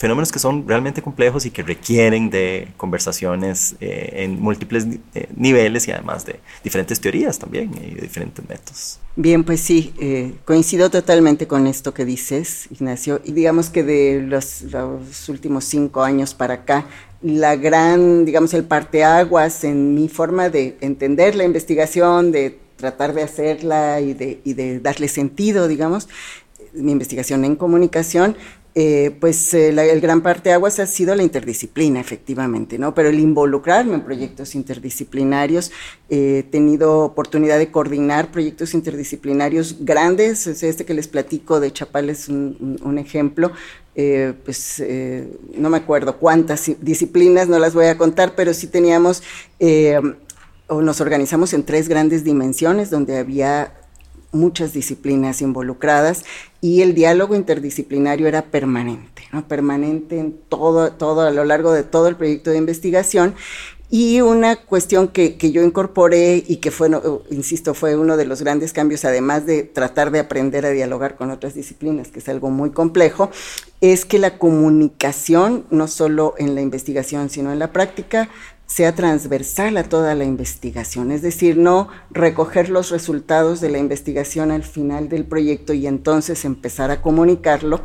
fenómenos 0.00 0.32
que 0.32 0.38
son 0.38 0.66
realmente 0.66 1.02
complejos 1.02 1.44
y 1.44 1.50
que 1.50 1.62
requieren 1.62 2.30
de 2.30 2.68
conversaciones 2.78 3.76
eh, 3.82 4.24
en 4.24 4.40
múltiples 4.40 4.86
eh, 5.14 5.28
niveles 5.36 5.86
y 5.88 5.90
además 5.90 6.24
de 6.24 6.40
diferentes 6.64 6.98
teorías 7.02 7.38
también 7.38 7.70
y 7.74 7.96
de 7.96 8.00
diferentes 8.00 8.48
métodos. 8.48 8.98
Bien, 9.14 9.44
pues 9.44 9.60
sí, 9.60 9.92
eh, 10.00 10.32
coincido 10.46 10.88
totalmente 10.88 11.46
con 11.46 11.66
esto 11.66 11.92
que 11.92 12.06
dices, 12.06 12.68
Ignacio, 12.70 13.20
y 13.26 13.32
digamos 13.32 13.68
que 13.68 13.82
de 13.82 14.22
los, 14.26 14.62
los 14.62 15.28
últimos 15.28 15.66
cinco 15.66 16.02
años 16.02 16.32
para 16.32 16.54
acá, 16.54 16.86
la 17.20 17.56
gran, 17.56 18.24
digamos, 18.24 18.54
el 18.54 18.64
parteaguas 18.64 19.64
en 19.64 19.94
mi 19.94 20.08
forma 20.08 20.48
de 20.48 20.78
entender 20.80 21.34
la 21.34 21.44
investigación, 21.44 22.32
de 22.32 22.58
tratar 22.76 23.12
de 23.12 23.22
hacerla 23.22 24.00
y 24.00 24.14
de, 24.14 24.40
y 24.44 24.54
de 24.54 24.80
darle 24.80 25.08
sentido, 25.08 25.68
digamos, 25.68 26.08
mi 26.72 26.92
investigación 26.92 27.44
en 27.44 27.56
comunicación 27.56 28.36
eh, 28.76 29.16
pues 29.18 29.52
eh, 29.52 29.70
el 29.70 30.00
gran 30.00 30.20
parte 30.20 30.52
aguas 30.52 30.78
ha 30.78 30.86
sido 30.86 31.16
la 31.16 31.24
interdisciplina, 31.24 32.00
efectivamente, 32.00 32.78
¿no? 32.78 32.94
Pero 32.94 33.08
el 33.08 33.18
involucrarme 33.18 33.94
en 33.94 34.02
proyectos 34.02 34.54
interdisciplinarios, 34.54 35.72
eh, 36.08 36.38
he 36.38 36.42
tenido 36.44 37.00
oportunidad 37.00 37.58
de 37.58 37.72
coordinar 37.72 38.30
proyectos 38.30 38.72
interdisciplinarios 38.74 39.78
grandes, 39.80 40.46
este 40.46 40.84
que 40.84 40.94
les 40.94 41.08
platico 41.08 41.58
de 41.58 41.72
Chapal 41.72 42.10
es 42.10 42.28
un, 42.28 42.98
ejemplo, 42.98 43.50
pues 44.44 44.82
no 45.56 45.68
me 45.68 45.76
acuerdo 45.76 46.16
cuántas 46.16 46.70
disciplinas, 46.80 47.48
no 47.48 47.58
las 47.58 47.74
voy 47.74 47.86
a 47.86 47.98
contar, 47.98 48.34
pero 48.34 48.54
sí 48.54 48.66
teníamos, 48.66 49.22
o 50.68 50.80
nos 50.80 51.00
organizamos 51.00 51.52
en 51.54 51.64
tres 51.64 51.88
grandes 51.88 52.24
dimensiones 52.24 52.90
donde 52.90 53.18
había 53.18 53.79
muchas 54.32 54.72
disciplinas 54.72 55.42
involucradas 55.42 56.24
y 56.60 56.82
el 56.82 56.94
diálogo 56.94 57.34
interdisciplinario 57.34 58.28
era 58.28 58.42
permanente, 58.46 59.22
¿no? 59.32 59.46
permanente 59.46 60.18
en 60.18 60.32
todo, 60.48 60.92
todo 60.92 61.22
a 61.22 61.30
lo 61.30 61.44
largo 61.44 61.72
de 61.72 61.82
todo 61.82 62.08
el 62.08 62.16
proyecto 62.16 62.50
de 62.50 62.58
investigación. 62.58 63.34
Y 63.92 64.20
una 64.20 64.54
cuestión 64.54 65.08
que, 65.08 65.36
que 65.36 65.50
yo 65.50 65.64
incorporé 65.64 66.44
y 66.46 66.58
que 66.58 66.70
fue, 66.70 66.88
insisto, 67.30 67.74
fue 67.74 67.96
uno 67.96 68.16
de 68.16 68.24
los 68.24 68.40
grandes 68.40 68.72
cambios, 68.72 69.04
además 69.04 69.46
de 69.46 69.64
tratar 69.64 70.12
de 70.12 70.20
aprender 70.20 70.64
a 70.64 70.70
dialogar 70.70 71.16
con 71.16 71.32
otras 71.32 71.54
disciplinas, 71.54 72.06
que 72.08 72.20
es 72.20 72.28
algo 72.28 72.50
muy 72.50 72.70
complejo, 72.70 73.30
es 73.80 74.04
que 74.04 74.20
la 74.20 74.38
comunicación, 74.38 75.64
no 75.70 75.88
solo 75.88 76.34
en 76.38 76.54
la 76.54 76.60
investigación, 76.60 77.30
sino 77.30 77.52
en 77.52 77.58
la 77.58 77.72
práctica, 77.72 78.28
sea 78.70 78.94
transversal 78.94 79.76
a 79.78 79.82
toda 79.82 80.14
la 80.14 80.22
investigación, 80.22 81.10
es 81.10 81.22
decir, 81.22 81.56
no 81.56 81.88
recoger 82.12 82.68
los 82.68 82.90
resultados 82.90 83.60
de 83.60 83.68
la 83.68 83.78
investigación 83.78 84.52
al 84.52 84.62
final 84.62 85.08
del 85.08 85.24
proyecto 85.24 85.72
y 85.72 85.88
entonces 85.88 86.44
empezar 86.44 86.92
a 86.92 87.02
comunicarlo, 87.02 87.82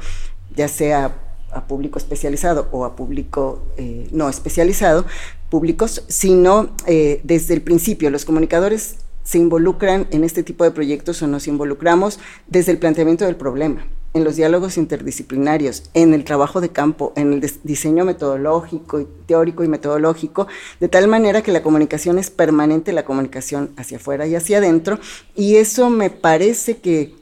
ya 0.56 0.68
sea 0.68 1.16
a 1.52 1.66
público 1.66 1.98
especializado 1.98 2.68
o 2.72 2.86
a 2.86 2.96
público 2.96 3.64
eh, 3.78 4.08
no 4.12 4.30
especializado, 4.30 5.08
públicos, 5.50 6.04
sino 6.08 6.76
eh, 6.86 7.20
desde 7.24 7.56
el 7.56 7.64
principio. 7.64 8.12
Los 8.12 8.24
comunicadores 8.24 8.98
se 9.24 9.40
involucran 9.40 10.06
en 10.12 10.24
este 10.24 10.44
tipo 10.44 10.66
de 10.66 10.70
proyectos 10.70 11.20
o 11.24 11.26
nos 11.28 11.48
involucramos 11.48 12.20
desde 12.46 12.72
el 12.72 12.78
planteamiento 12.78 13.26
del 13.26 13.38
problema 13.38 13.88
en 14.16 14.24
los 14.24 14.38
diálogos 14.38 14.78
interdisciplinarios, 14.78 15.84
en 15.94 16.14
el 16.14 16.24
trabajo 16.24 16.62
de 16.62 16.70
campo, 16.70 17.12
en 17.18 17.34
el 17.34 17.52
diseño 17.64 18.06
metodológico, 18.06 19.06
teórico 19.26 19.66
y 19.66 19.68
metodológico, 19.68 20.48
de 20.80 20.88
tal 20.88 21.10
manera 21.10 21.44
que 21.44 21.52
la 21.52 21.62
comunicación 21.62 22.18
es 22.18 22.32
permanente, 22.32 22.94
la 22.94 23.04
comunicación 23.04 23.72
hacia 23.76 23.98
afuera 23.98 24.26
y 24.26 24.36
hacia 24.36 24.60
adentro, 24.60 25.00
y 25.36 25.58
eso 25.58 25.90
me 25.90 26.10
parece 26.10 26.78
que 26.78 27.14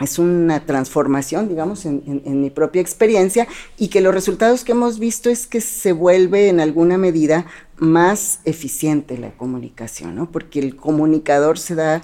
es 0.00 0.18
una 0.18 0.64
transformación, 0.64 1.48
digamos, 1.48 1.84
en, 1.84 2.40
mi 2.40 2.48
propia 2.48 2.80
experiencia 2.80 3.46
y 3.76 3.88
que 3.88 4.00
los 4.00 4.14
resultados 4.14 4.64
que 4.64 4.72
hemos 4.72 4.98
visto 4.98 5.28
es 5.28 5.46
que 5.46 5.60
se 5.60 5.92
vuelve 5.92 6.48
en 6.48 6.60
alguna 6.60 6.96
medida 6.98 7.46
más 7.76 8.40
eficiente 8.44 9.18
la 9.18 9.32
comunicación, 9.36 10.16
¿no? 10.16 10.32
Porque 10.32 10.60
el 10.60 10.76
comunicador 10.76 11.58
se 11.58 11.74
da 11.74 12.02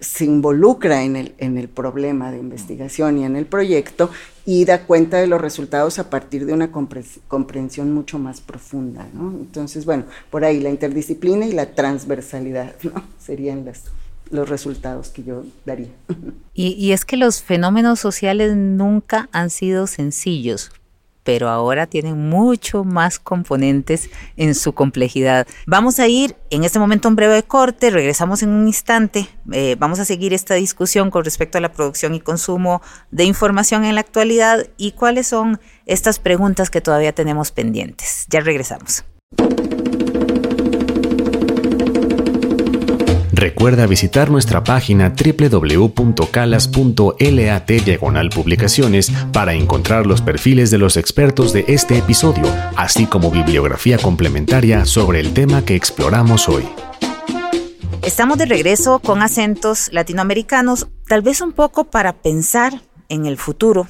se 0.00 0.24
involucra 0.24 1.02
en 1.04 1.16
el, 1.16 1.34
en 1.38 1.58
el 1.58 1.68
problema 1.68 2.32
de 2.32 2.38
investigación 2.38 3.18
y 3.18 3.24
en 3.24 3.36
el 3.36 3.46
proyecto 3.46 4.10
y 4.46 4.64
da 4.64 4.86
cuenta 4.86 5.18
de 5.18 5.26
los 5.26 5.40
resultados 5.40 5.98
a 5.98 6.10
partir 6.10 6.46
de 6.46 6.52
una 6.52 6.70
comprensión 6.72 7.92
mucho 7.92 8.18
más 8.18 8.40
profunda. 8.40 9.06
¿no? 9.12 9.30
Entonces, 9.30 9.84
bueno, 9.84 10.04
por 10.30 10.44
ahí 10.44 10.60
la 10.60 10.70
interdisciplina 10.70 11.46
y 11.46 11.52
la 11.52 11.74
transversalidad 11.74 12.74
¿no? 12.82 13.04
serían 13.18 13.70
los 14.30 14.48
resultados 14.48 15.10
que 15.10 15.22
yo 15.24 15.44
daría. 15.64 15.90
Y, 16.52 16.72
y 16.72 16.92
es 16.92 17.06
que 17.06 17.16
los 17.16 17.40
fenómenos 17.40 18.00
sociales 18.00 18.54
nunca 18.54 19.30
han 19.32 19.48
sido 19.48 19.86
sencillos 19.86 20.72
pero 21.24 21.48
ahora 21.48 21.86
tienen 21.86 22.28
mucho 22.28 22.84
más 22.84 23.18
componentes 23.18 24.10
en 24.36 24.54
su 24.54 24.72
complejidad. 24.72 25.46
Vamos 25.66 25.98
a 25.98 26.08
ir 26.08 26.36
en 26.50 26.64
este 26.64 26.78
momento 26.78 27.08
a 27.08 27.10
un 27.10 27.16
breve 27.16 27.42
corte, 27.42 27.90
regresamos 27.90 28.42
en 28.42 28.50
un 28.50 28.66
instante, 28.66 29.28
eh, 29.52 29.76
vamos 29.78 29.98
a 30.00 30.04
seguir 30.04 30.32
esta 30.32 30.54
discusión 30.54 31.10
con 31.10 31.24
respecto 31.24 31.58
a 31.58 31.60
la 31.60 31.72
producción 31.72 32.14
y 32.14 32.20
consumo 32.20 32.82
de 33.10 33.24
información 33.24 33.84
en 33.84 33.94
la 33.94 34.00
actualidad 34.00 34.66
y 34.76 34.92
cuáles 34.92 35.28
son 35.28 35.60
estas 35.86 36.18
preguntas 36.18 36.70
que 36.70 36.80
todavía 36.80 37.12
tenemos 37.12 37.52
pendientes. 37.52 38.26
Ya 38.28 38.40
regresamos. 38.40 39.04
Recuerda 43.40 43.86
visitar 43.86 44.30
nuestra 44.30 44.62
página 44.62 45.14
www.calas.lat 45.16 47.70
diagonal 47.70 48.28
publicaciones 48.28 49.10
para 49.32 49.54
encontrar 49.54 50.06
los 50.06 50.20
perfiles 50.20 50.70
de 50.70 50.76
los 50.76 50.98
expertos 50.98 51.54
de 51.54 51.64
este 51.66 51.96
episodio, 51.96 52.44
así 52.76 53.06
como 53.06 53.30
bibliografía 53.30 53.96
complementaria 53.96 54.84
sobre 54.84 55.20
el 55.20 55.32
tema 55.32 55.64
que 55.64 55.74
exploramos 55.74 56.50
hoy. 56.50 56.68
Estamos 58.02 58.36
de 58.36 58.44
regreso 58.44 58.98
con 58.98 59.22
acentos 59.22 59.88
latinoamericanos, 59.90 60.88
tal 61.08 61.22
vez 61.22 61.40
un 61.40 61.52
poco 61.52 61.84
para 61.84 62.20
pensar 62.20 62.82
en 63.08 63.24
el 63.24 63.38
futuro. 63.38 63.88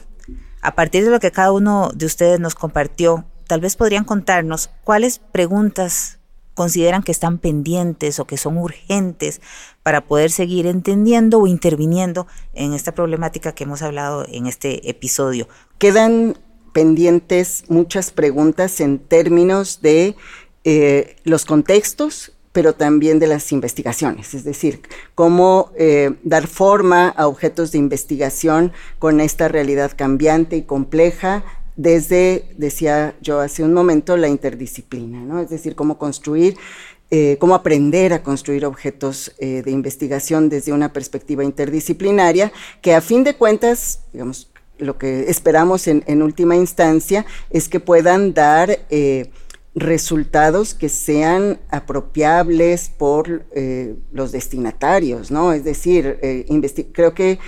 A 0.63 0.77
partir 0.77 1.05
de 1.05 1.11
lo 1.11 1.19
que 1.19 1.33
cada 1.33 1.51
uno 1.51 1.91
de 1.93 2.07
ustedes 2.07 2.39
nos 2.39 2.55
compartió, 2.55 3.25
tal 3.49 3.61
vez 3.61 3.75
podrían 3.75 4.05
contarnos 4.05 4.71
cuáles 4.85 5.19
preguntas 5.19 6.20
consideran 6.61 7.03
que 7.03 7.11
están 7.11 7.39
pendientes 7.39 8.19
o 8.19 8.27
que 8.27 8.37
son 8.37 8.59
urgentes 8.59 9.41
para 9.83 10.03
poder 10.03 10.31
seguir 10.31 10.67
entendiendo 10.67 11.39
o 11.39 11.47
interviniendo 11.47 12.27
en 12.53 12.75
esta 12.75 12.93
problemática 12.93 13.55
que 13.55 13.65
hemos 13.65 13.81
hablado 13.81 14.27
en 14.29 14.47
este 14.47 14.91
episodio. 14.91 15.49
Quedan 15.79 16.37
pendientes 16.75 17.65
muchas 17.69 18.11
preguntas 18.11 18.79
en 18.81 18.99
términos 18.99 19.81
de 19.81 20.17
eh, 20.65 21.17
los 21.25 21.47
contextos 21.47 22.35
pero 22.53 22.75
también 22.75 23.21
de 23.21 23.29
las 23.29 23.53
investigaciones, 23.53 24.35
es 24.35 24.43
decir, 24.43 24.83
cómo 25.15 25.71
eh, 25.77 26.15
dar 26.25 26.49
forma 26.49 27.09
a 27.09 27.29
objetos 27.29 27.71
de 27.71 27.79
investigación 27.79 28.73
con 28.99 29.21
esta 29.21 29.47
realidad 29.47 29.93
cambiante 29.97 30.57
y 30.57 30.63
compleja 30.63 31.45
desde, 31.81 32.45
decía 32.59 33.15
yo 33.23 33.41
hace 33.41 33.65
un 33.65 33.73
momento, 33.73 34.19
la 34.19 34.29
interdisciplina, 34.29 35.21
¿no? 35.21 35.41
Es 35.41 35.49
decir, 35.49 35.75
cómo 35.75 35.97
construir, 35.97 36.59
eh, 37.11 37.39
cómo 37.41 37.55
aprender 37.55 38.13
a 38.13 38.23
construir 38.23 38.67
objetos 38.67 39.33
eh, 39.39 39.63
de 39.65 39.71
investigación 39.71 40.51
desde 40.51 40.75
una 40.75 40.93
perspectiva 40.93 41.43
interdisciplinaria, 41.43 42.53
que 42.83 42.95
a 42.95 43.01
fin 43.01 43.25
de 43.25 43.35
cuentas, 43.35 44.01
digamos, 44.13 44.51
lo 44.77 44.99
que 44.99 45.31
esperamos 45.31 45.87
en, 45.89 46.23
última 46.23 46.55
instancia 46.55 47.25
es 47.49 47.69
que 47.69 47.81
puedan 47.81 48.35
dar 48.35 48.81
eh, 48.91 49.31
resultados 49.75 50.75
que 50.75 50.91
sean 50.91 51.61
apropiables 51.71 52.91
por 52.91 53.47
los 54.13 54.33
destinatarios, 54.33 55.31
¿no? 55.31 55.53
Es 55.53 55.65
decir, 55.65 56.19
creo 56.93 57.15
que 57.15 57.39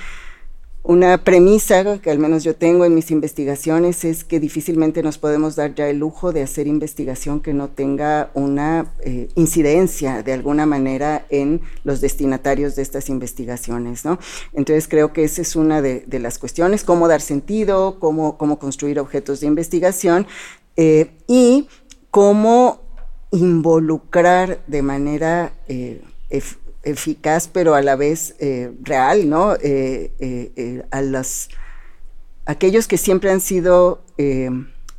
una 0.85 1.23
premisa 1.23 2.01
que 2.01 2.11
al 2.11 2.19
menos 2.19 2.43
yo 2.43 2.57
tengo 2.57 2.85
en 2.85 2.95
mis 2.95 3.13
investigaciones 3.13 4.05
es 4.05 4.25
que 4.25 4.41
difícilmente 4.41 5.03
nos 5.03 5.17
podemos 5.17 5.55
dar 5.55 5.75
ya 5.77 5.89
el 5.89 5.99
lujo 5.99 6.33
de 6.33 6.43
hacer 6.43 6.67
investigación 6.67 7.41
que 7.41 7.55
no 7.55 7.69
tenga 7.69 8.31
una 8.35 8.93
eh, 9.05 9.29
incidencia 9.37 10.25
de 10.25 10.33
alguna 10.33 10.67
manera 10.67 11.25
en 11.31 11.61
los 11.85 12.01
destinatarios 12.01 12.75
de 12.75 12.83
estas 12.83 13.09
investigaciones, 13.11 14.05
¿no? 14.05 14.19
Entonces 14.55 14.89
creo 14.89 15.13
que 15.13 15.23
esa 15.23 15.43
es 15.43 15.55
una 15.55 15.81
de, 15.83 16.05
las 16.19 16.39
cuestiones, 16.39 16.83
cómo 16.83 17.07
dar 17.07 17.21
sentido, 17.21 18.01
cómo, 18.01 18.37
cómo 18.37 18.59
construir 18.59 18.99
objetos 18.99 19.41
de 19.41 19.47
investigación 19.47 20.27
eh, 20.77 21.13
y 21.29 21.69
cómo 22.11 22.81
involucrar 23.31 24.63
de 24.67 24.83
manera 24.83 25.53
eh, 25.69 26.03
eficaz, 26.83 27.49
pero 27.49 27.75
a 27.75 27.83
la 27.83 27.97
vez 27.97 28.35
eh, 28.39 28.73
real, 28.83 29.29
¿no? 29.29 29.55
Eh, 29.55 30.13
eh, 30.19 30.85
a 30.91 31.03
los 31.03 31.51
aquellos 32.45 32.89
que 32.89 32.99
siempre 32.99 33.31
han 33.31 33.41
sido 33.41 34.03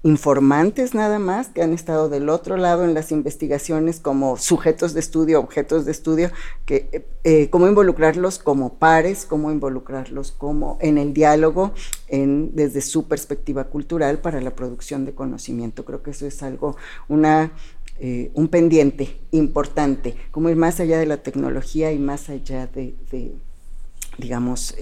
informantes 0.06 0.94
nada 0.94 1.18
más, 1.18 1.48
que 1.48 1.62
han 1.62 1.72
estado 1.72 2.10
del 2.10 2.28
otro 2.28 2.58
lado 2.58 2.84
en 2.84 2.94
las 2.94 3.12
investigaciones 3.14 4.02
como 4.02 4.36
sujetos 4.36 4.94
de 4.94 5.00
estudio, 5.00 5.40
objetos 5.40 5.86
de 5.86 5.92
estudio, 5.92 6.30
que, 6.66 7.06
cómo 7.50 7.68
involucrarlos 7.68 8.38
como 8.38 8.74
pares, 8.74 9.26
cómo 9.26 9.50
involucrarlos 9.50 10.34
como 10.34 10.78
en 10.82 10.98
el 10.98 11.14
diálogo 11.14 11.74
en, 12.10 12.54
desde 12.54 12.82
su 12.82 13.08
perspectiva 13.08 13.66
cultural 13.66 14.20
para 14.20 14.42
la 14.42 14.56
producción 14.56 15.06
de 15.06 15.14
conocimiento. 15.14 15.86
Creo 15.86 16.04
que 16.04 16.12
eso 16.12 16.26
es 16.26 16.44
algo, 16.44 16.76
una, 17.08 17.54
eh, 18.00 18.32
un 18.34 18.48
pendiente 18.48 19.20
importante, 19.32 20.16
como 20.32 20.50
ir 20.50 20.56
más 20.56 20.80
allá 20.80 20.98
de 21.00 21.06
la 21.06 21.18
tecnología 21.18 21.92
y 21.92 22.00
más 22.00 22.30
allá 22.30 22.68
de, 22.68 22.96
digamos, 24.18 24.76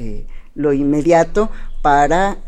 lo 0.56 0.74
inmediato 0.74 1.50
para 1.82 2.43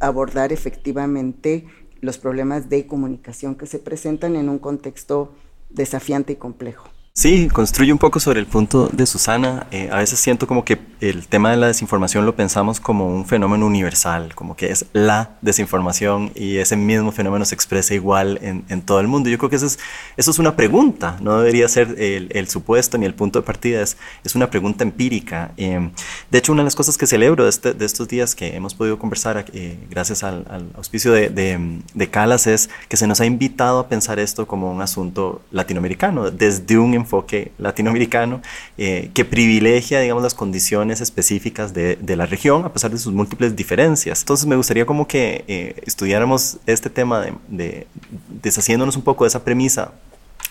abordar 0.00 0.52
efectivamente 0.52 1.66
los 2.00 2.18
problemas 2.18 2.68
de 2.68 2.86
comunicación 2.86 3.54
que 3.54 3.66
se 3.66 3.78
presentan 3.78 4.36
en 4.36 4.48
un 4.48 4.58
contexto 4.58 5.34
desafiante 5.70 6.34
y 6.34 6.36
complejo. 6.36 6.88
Sí, 7.14 7.48
construye 7.48 7.92
un 7.92 7.98
poco 7.98 8.20
sobre 8.20 8.40
el 8.40 8.46
punto 8.46 8.88
de 8.90 9.04
Susana. 9.04 9.66
Eh, 9.70 9.90
a 9.92 9.98
veces 9.98 10.18
siento 10.18 10.46
como 10.46 10.64
que 10.64 10.78
el 11.02 11.28
tema 11.28 11.50
de 11.50 11.58
la 11.58 11.66
desinformación 11.66 12.24
lo 12.24 12.34
pensamos 12.34 12.80
como 12.80 13.06
un 13.06 13.26
fenómeno 13.26 13.66
universal, 13.66 14.34
como 14.34 14.56
que 14.56 14.70
es 14.70 14.86
la 14.94 15.36
desinformación 15.42 16.32
y 16.34 16.56
ese 16.56 16.74
mismo 16.74 17.12
fenómeno 17.12 17.44
se 17.44 17.54
expresa 17.54 17.92
igual 17.92 18.38
en, 18.40 18.64
en 18.70 18.80
todo 18.80 18.98
el 19.00 19.08
mundo. 19.08 19.28
Yo 19.28 19.36
creo 19.36 19.50
que 19.50 19.56
eso 19.56 19.66
es, 19.66 19.78
eso 20.16 20.30
es 20.30 20.38
una 20.38 20.56
pregunta, 20.56 21.18
no 21.20 21.38
debería 21.38 21.68
ser 21.68 21.96
el, 21.98 22.28
el 22.30 22.48
supuesto 22.48 22.96
ni 22.96 23.04
el 23.04 23.12
punto 23.12 23.40
de 23.40 23.44
partida, 23.44 23.82
es, 23.82 23.98
es 24.24 24.34
una 24.34 24.48
pregunta 24.48 24.82
empírica. 24.82 25.52
Eh, 25.58 25.90
de 26.30 26.38
hecho, 26.38 26.52
una 26.52 26.62
de 26.62 26.66
las 26.66 26.76
cosas 26.76 26.96
que 26.96 27.06
celebro 27.06 27.44
de, 27.44 27.50
este, 27.50 27.74
de 27.74 27.84
estos 27.84 28.08
días 28.08 28.34
que 28.34 28.56
hemos 28.56 28.74
podido 28.74 28.98
conversar 28.98 29.44
eh, 29.52 29.76
gracias 29.90 30.22
al, 30.22 30.46
al 30.48 30.70
auspicio 30.76 31.12
de, 31.12 31.28
de, 31.28 31.82
de 31.92 32.10
Calas 32.10 32.46
es 32.46 32.70
que 32.88 32.96
se 32.96 33.06
nos 33.06 33.20
ha 33.20 33.26
invitado 33.26 33.80
a 33.80 33.88
pensar 33.88 34.18
esto 34.18 34.46
como 34.46 34.72
un 34.72 34.80
asunto 34.80 35.42
latinoamericano, 35.50 36.30
desde 36.30 36.78
un 36.78 37.01
enfoque 37.02 37.52
latinoamericano 37.58 38.40
eh, 38.78 39.10
que 39.14 39.24
privilegia, 39.24 40.00
digamos, 40.00 40.22
las 40.22 40.34
condiciones 40.34 41.00
específicas 41.00 41.72
de, 41.74 41.98
la 42.16 42.26
región 42.26 42.64
a 42.64 42.72
pesar 42.72 42.90
de 42.90 42.98
sus 42.98 43.12
múltiples 43.12 43.56
diferencias. 43.56 44.20
Entonces 44.20 44.46
me 44.46 44.56
gustaría 44.56 44.84
como 44.86 45.06
que 45.06 45.44
eh, 45.48 45.82
estudiáramos 45.86 46.58
este 46.66 46.90
tema 46.90 47.24
de, 47.48 47.86
deshaciéndonos 48.42 48.96
un 48.96 49.02
poco 49.02 49.24
de 49.24 49.28
esa 49.28 49.44
premisa 49.44 49.92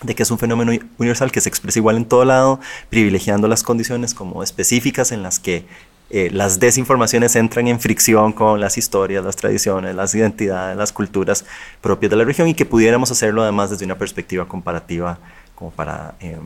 de 0.02 0.14
que 0.14 0.24
es 0.24 0.30
un 0.30 0.38
fenómeno 0.38 0.72
universal 0.98 1.30
que 1.30 1.40
se 1.40 1.48
expresa 1.48 1.78
igual 1.78 1.96
en 1.96 2.04
todo 2.04 2.24
lado, 2.24 2.58
privilegiando 2.90 3.46
las 3.46 3.62
condiciones 3.62 4.14
como 4.14 4.42
específicas 4.42 5.12
en 5.12 5.22
las 5.22 5.38
que 5.38 5.64
eh, 6.14 6.28
las 6.30 6.60
desinformaciones 6.60 7.36
entran 7.36 7.68
en 7.68 7.80
fricción 7.80 8.34
con 8.34 8.60
las 8.60 8.76
historias, 8.76 9.24
las 9.24 9.36
tradiciones, 9.36 9.94
las 9.94 10.14
identidades, 10.14 10.76
las 10.76 10.92
culturas 10.92 11.46
propias 11.80 12.10
de 12.10 12.16
la 12.16 12.24
región 12.24 12.48
y 12.48 12.54
que 12.54 12.66
pudiéramos 12.66 13.10
hacerlo 13.10 13.42
además 13.42 13.70
desde 13.70 13.86
una 13.86 13.96
perspectiva 13.96 14.46
comparativa 14.46 15.18
para 15.70 16.14
eh, 16.20 16.38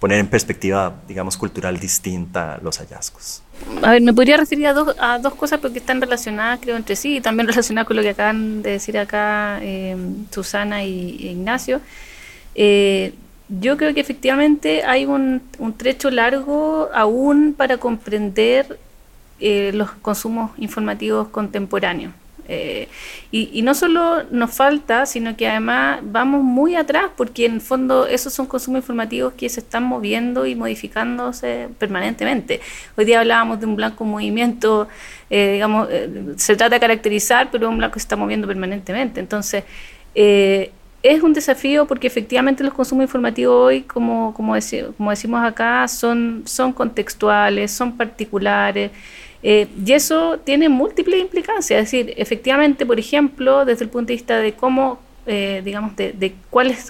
poner 0.00 0.18
en 0.18 0.26
perspectiva, 0.26 0.94
digamos, 1.06 1.36
cultural 1.36 1.78
distinta 1.78 2.58
los 2.62 2.78
hallazgos. 2.78 3.42
A 3.82 3.92
ver, 3.92 4.02
me 4.02 4.12
podría 4.12 4.36
referir 4.36 4.66
a 4.66 4.72
dos, 4.72 4.96
a 4.98 5.18
dos 5.18 5.34
cosas 5.34 5.60
porque 5.60 5.78
están 5.78 6.00
relacionadas, 6.00 6.58
creo, 6.60 6.76
entre 6.76 6.96
sí, 6.96 7.16
y 7.16 7.20
también 7.20 7.46
relacionadas 7.48 7.86
con 7.86 7.96
lo 7.96 8.02
que 8.02 8.10
acaban 8.10 8.62
de 8.62 8.70
decir 8.70 8.98
acá 8.98 9.58
eh, 9.62 9.96
Susana 10.30 10.84
y, 10.84 11.28
Ignacio. 11.28 11.80
Eh, 12.54 13.14
yo 13.48 13.76
creo 13.76 13.92
que 13.94 14.00
efectivamente 14.00 14.84
hay 14.84 15.04
un, 15.04 15.42
un 15.58 15.76
trecho 15.76 16.10
largo 16.10 16.88
aún 16.94 17.54
para 17.56 17.76
comprender 17.76 18.78
eh, 19.40 19.72
los 19.74 19.90
consumos 19.90 20.52
informativos 20.58 21.28
contemporáneos. 21.28 22.12
Eh, 22.48 22.88
y, 23.30 23.62
no 23.62 23.74
solo 23.74 24.22
nos 24.30 24.52
falta, 24.52 25.06
sino 25.06 25.36
que 25.36 25.48
además 25.48 26.00
vamos 26.02 26.44
muy 26.44 26.76
atrás, 26.76 27.06
porque 27.16 27.46
en 27.46 27.60
fondo 27.60 28.06
esos 28.06 28.32
son 28.32 28.46
consumos 28.46 28.78
informativos 28.78 29.32
que 29.34 29.48
se 29.48 29.60
están 29.60 29.84
moviendo 29.84 30.46
y 30.46 30.54
modificándose 30.54 31.68
permanentemente. 31.78 32.60
Hoy 32.96 33.04
día 33.06 33.20
hablábamos 33.20 33.60
de 33.60 33.66
un 33.66 33.76
blanco 33.76 34.04
movimiento, 34.04 34.88
eh, 35.30 35.54
digamos, 35.54 35.88
eh, 35.90 36.34
se 36.36 36.54
trata 36.54 36.76
de 36.76 36.80
caracterizar, 36.80 37.50
pero 37.50 37.68
un 37.68 37.78
blanco 37.78 37.94
se 37.94 38.04
está 38.04 38.16
moviendo 38.16 38.46
permanentemente. 38.46 39.20
Entonces, 39.20 39.64
es 40.14 41.22
un 41.22 41.34
desafío 41.34 41.86
porque 41.86 42.06
efectivamente 42.06 42.64
los 42.64 42.72
consumos 42.72 43.04
informativos 43.04 43.54
hoy, 43.54 43.82
como, 43.82 44.32
como, 44.32 44.54
como 44.96 45.10
decimos 45.10 45.44
acá, 45.44 45.86
son, 45.88 46.42
son 46.46 46.72
contextuales, 46.72 47.72
son 47.72 47.96
particulares. 47.96 48.90
Eh, 49.46 49.68
y 49.84 49.92
eso 49.92 50.38
tiene 50.38 50.70
múltiples 50.70 51.20
implicancias, 51.20 51.78
es 51.78 51.90
decir, 51.90 52.14
efectivamente, 52.16 52.86
por 52.86 52.98
ejemplo, 52.98 53.66
desde 53.66 53.84
el 53.84 53.90
punto 53.90 54.08
de 54.08 54.14
vista 54.14 54.38
de 54.38 54.54
cómo, 54.54 54.98
eh, 55.26 55.60
digamos, 55.62 55.94
de, 55.96 56.12
de, 56.12 56.34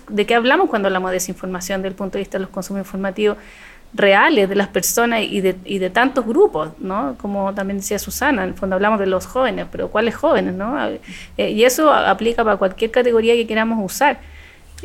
de 0.08 0.26
qué 0.26 0.34
hablamos 0.36 0.70
cuando 0.70 0.86
hablamos 0.86 1.10
de 1.10 1.14
desinformación, 1.14 1.82
desde 1.82 1.88
el 1.88 1.96
punto 1.96 2.12
de 2.12 2.20
vista 2.20 2.38
de 2.38 2.42
los 2.42 2.50
consumos 2.50 2.82
informativos 2.82 3.38
reales 3.92 4.48
de 4.48 4.54
las 4.54 4.68
personas 4.68 5.22
y 5.22 5.40
de, 5.40 5.56
y 5.64 5.78
de 5.78 5.90
tantos 5.90 6.24
grupos, 6.24 6.70
¿no? 6.78 7.16
Como 7.20 7.52
también 7.54 7.78
decía 7.78 7.98
Susana, 7.98 8.44
en 8.44 8.50
el 8.50 8.54
fondo 8.54 8.76
hablamos 8.76 9.00
de 9.00 9.06
los 9.06 9.26
jóvenes, 9.26 9.66
pero 9.70 9.88
¿cuáles 9.88 10.14
jóvenes, 10.14 10.54
no? 10.54 10.76
Eh, 11.36 11.50
y 11.50 11.64
eso 11.64 11.92
aplica 11.92 12.44
para 12.44 12.56
cualquier 12.56 12.92
categoría 12.92 13.34
que 13.34 13.48
queramos 13.48 13.84
usar. 13.84 14.20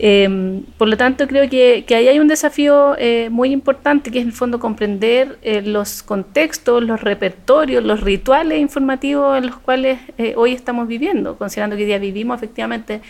Eh, 0.01 0.63
por 0.77 0.87
lo 0.87 0.95
tanto, 0.95 1.27
creo 1.27 1.49
que, 1.49 1.83
ahí 1.89 2.07
hay 2.07 2.19
un 2.19 2.29
desafío 2.29 2.95
eh, 2.97 3.27
muy 3.29 3.51
importante, 3.51 4.11
que 4.11 4.19
es 4.19 4.23
en 4.23 4.29
el 4.29 4.33
fondo 4.33 4.57
comprender 4.57 5.37
eh, 5.41 5.61
los 5.61 6.03
contextos, 6.03 6.81
los 6.81 7.01
repertorios, 7.01 7.83
los 7.83 7.99
rituales 7.99 8.59
informativos 8.59 9.37
en 9.37 9.47
los 9.47 9.57
cuales 9.57 9.99
eh, 10.17 10.35
hoy 10.37 10.53
estamos 10.53 10.87
viviendo, 10.87 11.37
considerando 11.37 11.75
que 11.75 11.85
día 11.85 11.97
vivimos 11.99 12.37
efectivamente 12.37 13.01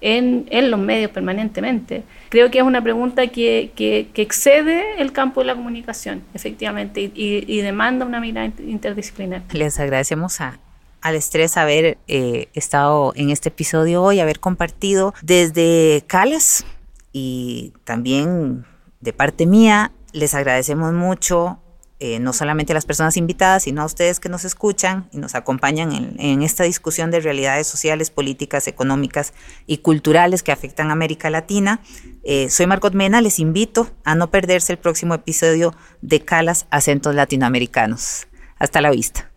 en, 0.00 0.46
los 0.70 0.78
medios 0.78 1.10
permanentemente. 1.10 2.04
Creo 2.28 2.48
que 2.52 2.58
es 2.58 2.64
una 2.64 2.80
pregunta 2.80 3.26
que, 3.26 3.72
excede 4.14 5.00
el 5.02 5.10
campo 5.10 5.40
de 5.40 5.46
la 5.46 5.56
comunicación, 5.56 6.22
efectivamente, 6.32 7.10
y 7.12 7.60
demanda 7.60 8.06
una 8.06 8.20
mirada 8.20 8.52
interdisciplinar. 8.64 9.42
Les 9.52 9.80
agradecemos 9.80 10.40
a 10.40 10.60
al 11.06 11.14
estrés 11.14 11.56
haber 11.56 11.98
eh, 12.08 12.48
estado 12.54 13.12
en 13.14 13.30
este 13.30 13.50
episodio 13.50 14.02
hoy, 14.02 14.18
haber 14.18 14.40
compartido 14.40 15.14
desde 15.22 16.02
Calas 16.08 16.64
y 17.12 17.72
también 17.84 18.66
de 18.98 19.12
parte 19.12 19.46
mía. 19.46 19.92
Les 20.12 20.34
agradecemos 20.34 20.92
mucho 20.92 21.60
eh, 22.00 22.18
no 22.18 22.32
solamente 22.32 22.72
a 22.72 22.74
las 22.74 22.86
personas 22.86 23.16
invitadas, 23.16 23.62
sino 23.62 23.82
a 23.82 23.84
ustedes 23.84 24.18
que 24.18 24.28
nos 24.28 24.44
escuchan 24.44 25.08
y 25.12 25.18
nos 25.18 25.36
acompañan 25.36 26.16
en, 26.18 26.42
esta 26.42 26.64
discusión 26.64 27.12
de 27.12 27.20
realidades 27.20 27.68
sociales, 27.68 28.10
políticas, 28.10 28.66
económicas 28.66 29.32
y 29.64 29.78
culturales 29.78 30.42
que 30.42 30.50
afectan 30.50 30.90
a 30.90 30.94
América 30.94 31.30
Latina. 31.30 31.82
Eh, 32.24 32.50
soy 32.50 32.66
Margot 32.66 32.94
Mena, 32.94 33.20
les 33.20 33.38
invito 33.38 33.88
a 34.02 34.16
no 34.16 34.32
perderse 34.32 34.72
el 34.72 34.80
próximo 34.80 35.14
episodio 35.14 35.72
de 36.02 36.24
Calas 36.24 36.66
Acentos 36.70 37.14
Latinoamericanos. 37.14 38.26
Hasta 38.58 38.80
la 38.80 38.90
vista. 38.90 39.30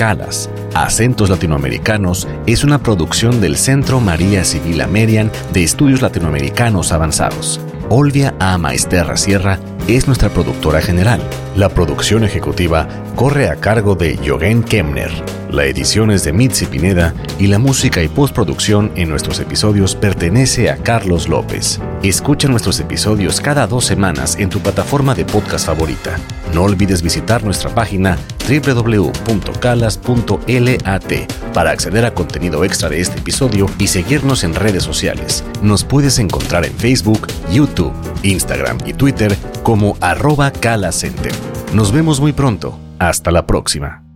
Calas, 0.00 0.48
Acentos 0.72 1.28
Latinoamericanos 1.28 2.26
es 2.46 2.64
una 2.64 2.82
producción 2.82 3.38
del 3.42 3.58
Centro 3.58 4.00
María 4.00 4.44
Civil 4.44 4.80
Amerian 4.80 5.30
de 5.52 5.62
Estudios 5.62 6.00
Latinoamericanos 6.00 6.92
Avanzados. 6.92 7.60
Olvia 7.90 8.34
A. 8.38 8.56
Maesterra 8.56 9.18
Sierra 9.18 9.60
es 9.88 10.06
nuestra 10.06 10.30
productora 10.30 10.80
general. 10.80 11.20
La 11.54 11.68
producción 11.68 12.24
ejecutiva 12.24 12.88
corre 13.14 13.50
a 13.50 13.56
cargo 13.56 13.94
de 13.94 14.18
Jogen 14.26 14.62
Kemner. 14.62 15.10
La 15.50 15.66
edición 15.66 16.10
es 16.10 16.24
de 16.24 16.32
Mitzi 16.32 16.64
Pineda 16.64 17.12
y 17.38 17.48
la 17.48 17.58
música 17.58 18.02
y 18.02 18.08
postproducción 18.08 18.92
en 18.96 19.10
nuestros 19.10 19.38
episodios 19.38 19.96
pertenece 19.96 20.70
a 20.70 20.78
Carlos 20.78 21.28
López. 21.28 21.78
Escucha 22.02 22.48
nuestros 22.48 22.80
episodios 22.80 23.38
cada 23.42 23.66
dos 23.66 23.84
semanas 23.84 24.36
en 24.38 24.48
tu 24.48 24.60
plataforma 24.60 25.14
de 25.14 25.26
podcast 25.26 25.66
favorita. 25.66 26.16
No 26.54 26.62
olvides 26.62 27.02
visitar 27.02 27.44
nuestra 27.44 27.74
página 27.74 28.18
www.calas.lat 28.48 29.52
para 31.54 31.70
acceder 31.70 32.04
a 32.04 32.14
contenido 32.14 32.64
extra 32.64 32.88
de 32.88 33.00
este 33.00 33.18
episodio 33.18 33.66
y 33.78 33.86
seguirnos 33.86 34.44
en 34.44 34.54
redes 34.54 34.82
sociales. 34.82 35.44
Nos 35.62 35.84
puedes 35.84 36.18
encontrar 36.18 36.64
en 36.64 36.72
Facebook, 36.74 37.26
YouTube, 37.50 37.92
Instagram 38.22 38.78
y 38.84 38.94
Twitter 38.94 39.36
como 39.62 39.96
arroba 40.00 40.50
calacenter. 40.50 41.32
Nos 41.72 41.92
vemos 41.92 42.20
muy 42.20 42.32
pronto. 42.32 42.78
Hasta 42.98 43.30
la 43.30 43.46
próxima. 43.46 44.09